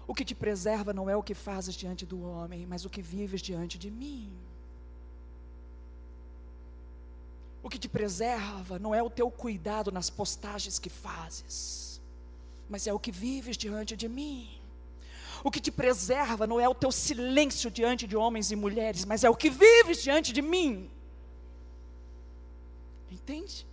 O 0.07 0.13
que 0.13 0.25
te 0.25 0.35
preserva 0.35 0.93
não 0.93 1.09
é 1.09 1.15
o 1.15 1.23
que 1.23 1.33
fazes 1.33 1.73
diante 1.73 2.05
do 2.05 2.21
homem, 2.21 2.65
mas 2.67 2.85
o 2.85 2.89
que 2.89 3.01
vives 3.01 3.41
diante 3.41 3.77
de 3.77 3.89
mim. 3.89 4.31
O 7.63 7.69
que 7.69 7.79
te 7.79 7.89
preserva 7.89 8.77
não 8.77 8.93
é 8.93 9.01
o 9.01 9.09
teu 9.09 9.31
cuidado 9.31 9.91
nas 9.91 10.09
postagens 10.09 10.77
que 10.77 10.89
fazes, 10.89 11.94
mas 12.69 12.87
é 12.87 12.93
o 12.93 12.99
que 12.99 13.11
vives 13.11 13.57
diante 13.57 13.95
de 13.95 14.07
mim. 14.07 14.49
O 15.43 15.51
que 15.51 15.59
te 15.59 15.71
preserva 15.71 16.47
não 16.47 16.59
é 16.59 16.67
o 16.67 16.73
teu 16.73 16.91
silêncio 16.91 17.69
diante 17.69 18.07
de 18.07 18.15
homens 18.15 18.51
e 18.51 18.55
mulheres, 18.55 19.05
mas 19.05 19.23
é 19.23 19.29
o 19.29 19.35
que 19.35 19.49
vives 19.49 20.01
diante 20.01 20.33
de 20.33 20.41
mim. 20.41 20.89
Entende? 23.11 23.65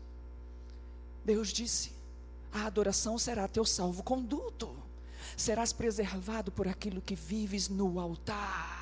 Deus 1.25 1.49
disse: 1.49 1.93
a 2.53 2.67
adoração 2.67 3.17
será 3.17 3.49
teu 3.49 3.65
salvo-conduto, 3.65 4.77
serás 5.37 5.73
preservado 5.73 6.53
por 6.53 6.69
aquilo 6.69 7.01
que 7.01 7.15
vives 7.15 7.69
no 7.69 7.99
altar. 7.99 8.82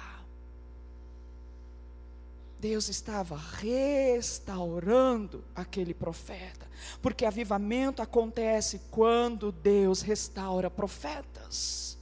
Deus 2.60 2.90
estava 2.90 3.36
restaurando 3.36 5.42
aquele 5.54 5.94
profeta, 5.94 6.68
porque 7.00 7.24
avivamento 7.24 8.02
acontece 8.02 8.82
quando 8.90 9.50
Deus 9.50 10.02
restaura 10.02 10.68
profetas. 10.68 11.96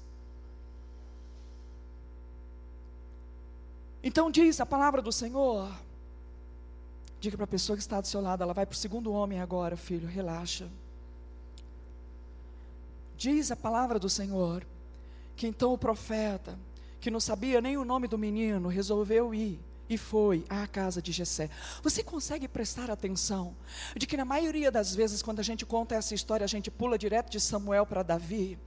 Então 4.03 4.33
diz 4.33 4.61
a 4.61 4.66
palavra 4.66 5.01
do 5.01 5.12
Senhor, 5.12 5.71
diga 7.21 7.37
para 7.37 7.44
a 7.44 7.49
pessoa 7.49 7.77
que 7.77 7.83
está 7.83 8.01
do 8.01 8.09
seu 8.09 8.21
lado, 8.21 8.42
ela 8.42 8.53
vai 8.53 8.66
para 8.66 8.75
o 8.75 8.77
segundo 8.77 9.12
homem 9.12 9.40
agora, 9.40 9.77
filho, 9.77 10.09
relaxa. 10.09 10.68
Diz 13.16 13.53
a 13.53 13.57
palavra 13.57 13.99
do 13.99 14.09
Senhor, 14.09 14.66
que 15.37 15.47
então 15.47 15.73
o 15.73 15.79
profeta, 15.79 16.59
que 17.01 17.12
não 17.12 17.21
sabia 17.21 17.61
nem 17.61 17.77
o 17.77 17.85
nome 17.85 18.09
do 18.09 18.18
menino, 18.18 18.68
resolveu 18.68 19.33
ir 19.33 19.67
e 19.88 19.96
foi 19.96 20.44
à 20.48 20.66
casa 20.66 21.01
de 21.01 21.12
Jessé. 21.12 21.48
Você 21.83 22.03
consegue 22.03 22.46
prestar 22.46 22.90
atenção 22.90 23.57
de 23.96 24.07
que 24.07 24.16
na 24.16 24.24
maioria 24.24 24.70
das 24.70 24.94
vezes 24.94 25.22
quando 25.22 25.40
a 25.40 25.42
gente 25.42 25.64
conta 25.64 25.94
essa 25.94 26.14
história, 26.14 26.44
a 26.44 26.48
gente 26.48 26.70
pula 26.70 26.98
direto 26.98 27.31
de 27.31 27.40
Samuel 27.40 27.87
para 27.87 28.03
Davi, 28.03 28.59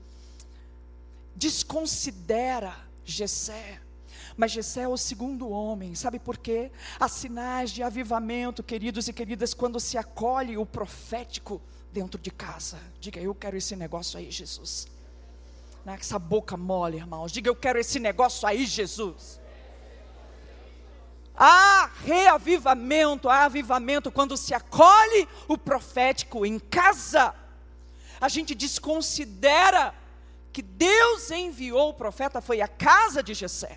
desconsidera 1.36 2.74
Jessé. 3.04 3.80
Mas 4.36 4.52
Jessé 4.52 4.82
é 4.82 4.88
o 4.88 4.96
segundo 4.96 5.50
homem, 5.50 5.94
sabe 5.94 6.18
por 6.18 6.38
quê? 6.38 6.70
Há 6.98 7.08
sinais 7.08 7.70
de 7.70 7.82
avivamento, 7.82 8.62
queridos 8.62 9.06
e 9.08 9.12
queridas, 9.12 9.52
quando 9.52 9.78
se 9.78 9.98
acolhe 9.98 10.56
o 10.56 10.64
profético 10.64 11.60
dentro 11.92 12.20
de 12.20 12.30
casa. 12.30 12.78
Diga, 12.98 13.20
eu 13.20 13.34
quero 13.34 13.56
esse 13.56 13.76
negócio 13.76 14.18
aí, 14.18 14.30
Jesus. 14.30 14.88
Né? 15.84 15.96
Essa 16.00 16.18
boca 16.18 16.56
mole, 16.56 16.96
irmãos. 16.96 17.30
Diga, 17.30 17.48
eu 17.48 17.56
quero 17.56 17.78
esse 17.78 17.98
negócio 17.98 18.48
aí, 18.48 18.64
Jesus. 18.64 19.38
Há 21.44 21.90
reavivamento, 22.04 23.28
há 23.28 23.46
avivamento 23.46 24.12
quando 24.12 24.36
se 24.36 24.54
acolhe 24.54 25.28
o 25.48 25.58
profético 25.58 26.46
em 26.46 26.56
casa. 26.56 27.34
A 28.20 28.28
gente 28.28 28.54
desconsidera 28.54 29.92
que 30.52 30.62
Deus 30.62 31.32
enviou 31.32 31.88
o 31.88 31.94
profeta, 31.94 32.40
foi 32.40 32.60
a 32.60 32.68
casa 32.68 33.24
de 33.24 33.34
Jessé. 33.34 33.76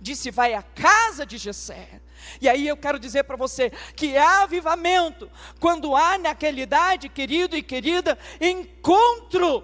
Disse, 0.00 0.30
vai 0.30 0.54
à 0.54 0.62
casa 0.62 1.26
de 1.26 1.36
Jessé. 1.36 2.00
E 2.40 2.48
aí 2.48 2.66
eu 2.66 2.74
quero 2.74 2.98
dizer 2.98 3.24
para 3.24 3.36
você 3.36 3.68
que 3.94 4.16
há 4.16 4.44
avivamento 4.44 5.30
quando 5.60 5.94
há 5.94 6.16
naquela 6.16 6.58
idade, 6.58 7.10
querido 7.10 7.54
e 7.54 7.62
querida, 7.62 8.18
encontro 8.40 9.62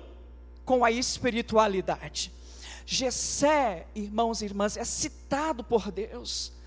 com 0.63 0.85
a 0.85 0.91
espiritualidade. 0.91 2.31
Jessé, 2.85 3.87
irmãos 3.95 4.43
e 4.43 4.45
irmãs, 4.45 4.77
é 4.77 4.85
citado 4.85 5.65
por 5.65 5.91
Deus 5.91 6.60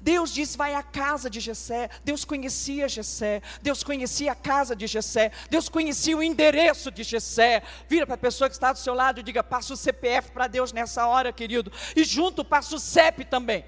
Deus 0.00 0.32
disse: 0.32 0.56
vai 0.56 0.74
à 0.74 0.82
casa 0.82 1.28
de 1.28 1.40
Jessé. 1.40 1.90
Deus 2.04 2.24
conhecia 2.24 2.88
Jessé. 2.88 3.42
Deus 3.60 3.82
conhecia 3.82 4.32
a 4.32 4.34
casa 4.34 4.76
de 4.76 4.86
Jessé. 4.86 5.32
Deus 5.50 5.68
conhecia 5.68 6.16
o 6.16 6.22
endereço 6.22 6.90
de 6.90 7.02
Jessé. 7.02 7.62
Vira 7.88 8.06
para 8.06 8.14
a 8.14 8.18
pessoa 8.18 8.48
que 8.48 8.54
está 8.54 8.72
do 8.72 8.78
seu 8.78 8.94
lado 8.94 9.20
e 9.20 9.22
diga: 9.22 9.42
passa 9.42 9.74
o 9.74 9.76
CPF 9.76 10.30
para 10.30 10.46
Deus 10.46 10.72
nessa 10.72 11.06
hora, 11.06 11.32
querido. 11.32 11.72
E 11.96 12.04
junto 12.04 12.44
passa 12.44 12.76
o 12.76 12.78
CEP 12.78 13.24
também. 13.24 13.64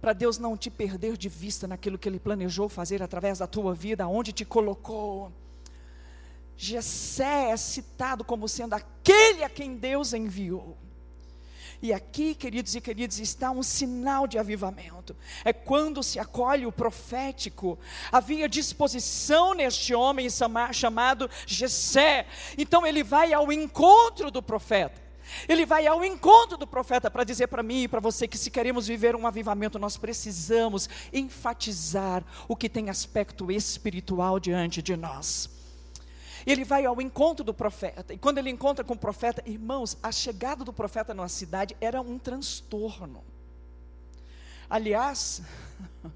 Para 0.00 0.12
Deus 0.12 0.36
não 0.36 0.54
te 0.54 0.68
perder 0.68 1.16
de 1.16 1.30
vista 1.30 1.66
naquilo 1.66 1.98
que 1.98 2.06
Ele 2.06 2.20
planejou 2.20 2.68
fazer 2.68 3.02
através 3.02 3.38
da 3.38 3.46
tua 3.46 3.74
vida, 3.74 4.04
aonde 4.04 4.32
te 4.32 4.44
colocou. 4.44 5.32
Jessé 6.56 7.50
é 7.50 7.56
citado 7.56 8.22
como 8.22 8.46
sendo 8.46 8.74
aquele 8.74 9.42
a 9.42 9.48
quem 9.48 9.74
Deus 9.76 10.12
enviou. 10.12 10.76
E 11.84 11.92
aqui, 11.92 12.34
queridos 12.34 12.74
e 12.74 12.80
queridas, 12.80 13.18
está 13.18 13.50
um 13.50 13.62
sinal 13.62 14.26
de 14.26 14.38
avivamento. 14.38 15.14
É 15.44 15.52
quando 15.52 16.02
se 16.02 16.18
acolhe 16.18 16.64
o 16.64 16.72
profético. 16.72 17.78
Havia 18.10 18.48
disposição 18.48 19.52
neste 19.52 19.94
homem 19.94 20.26
chamado 20.72 21.28
Jessé. 21.46 22.26
Então 22.56 22.86
ele 22.86 23.02
vai 23.02 23.34
ao 23.34 23.52
encontro 23.52 24.30
do 24.30 24.42
profeta. 24.42 24.98
Ele 25.46 25.66
vai 25.66 25.86
ao 25.86 26.02
encontro 26.02 26.56
do 26.56 26.66
profeta 26.66 27.10
para 27.10 27.22
dizer 27.22 27.48
para 27.48 27.62
mim 27.62 27.82
e 27.82 27.88
para 27.88 28.00
você 28.00 28.26
que 28.26 28.38
se 28.38 28.50
queremos 28.50 28.86
viver 28.86 29.14
um 29.14 29.26
avivamento, 29.26 29.78
nós 29.78 29.98
precisamos 29.98 30.88
enfatizar 31.12 32.24
o 32.48 32.56
que 32.56 32.70
tem 32.70 32.88
aspecto 32.88 33.52
espiritual 33.52 34.40
diante 34.40 34.80
de 34.80 34.96
nós 34.96 35.53
ele 36.46 36.64
vai 36.64 36.84
ao 36.84 37.00
encontro 37.00 37.44
do 37.44 37.54
profeta. 37.54 38.12
E 38.12 38.18
quando 38.18 38.38
ele 38.38 38.50
encontra 38.50 38.84
com 38.84 38.94
o 38.94 38.98
profeta, 38.98 39.42
irmãos, 39.46 39.96
a 40.02 40.12
chegada 40.12 40.64
do 40.64 40.72
profeta 40.72 41.14
na 41.14 41.28
cidade 41.28 41.76
era 41.80 42.00
um 42.00 42.18
transtorno. 42.18 43.22
Aliás, 44.68 45.42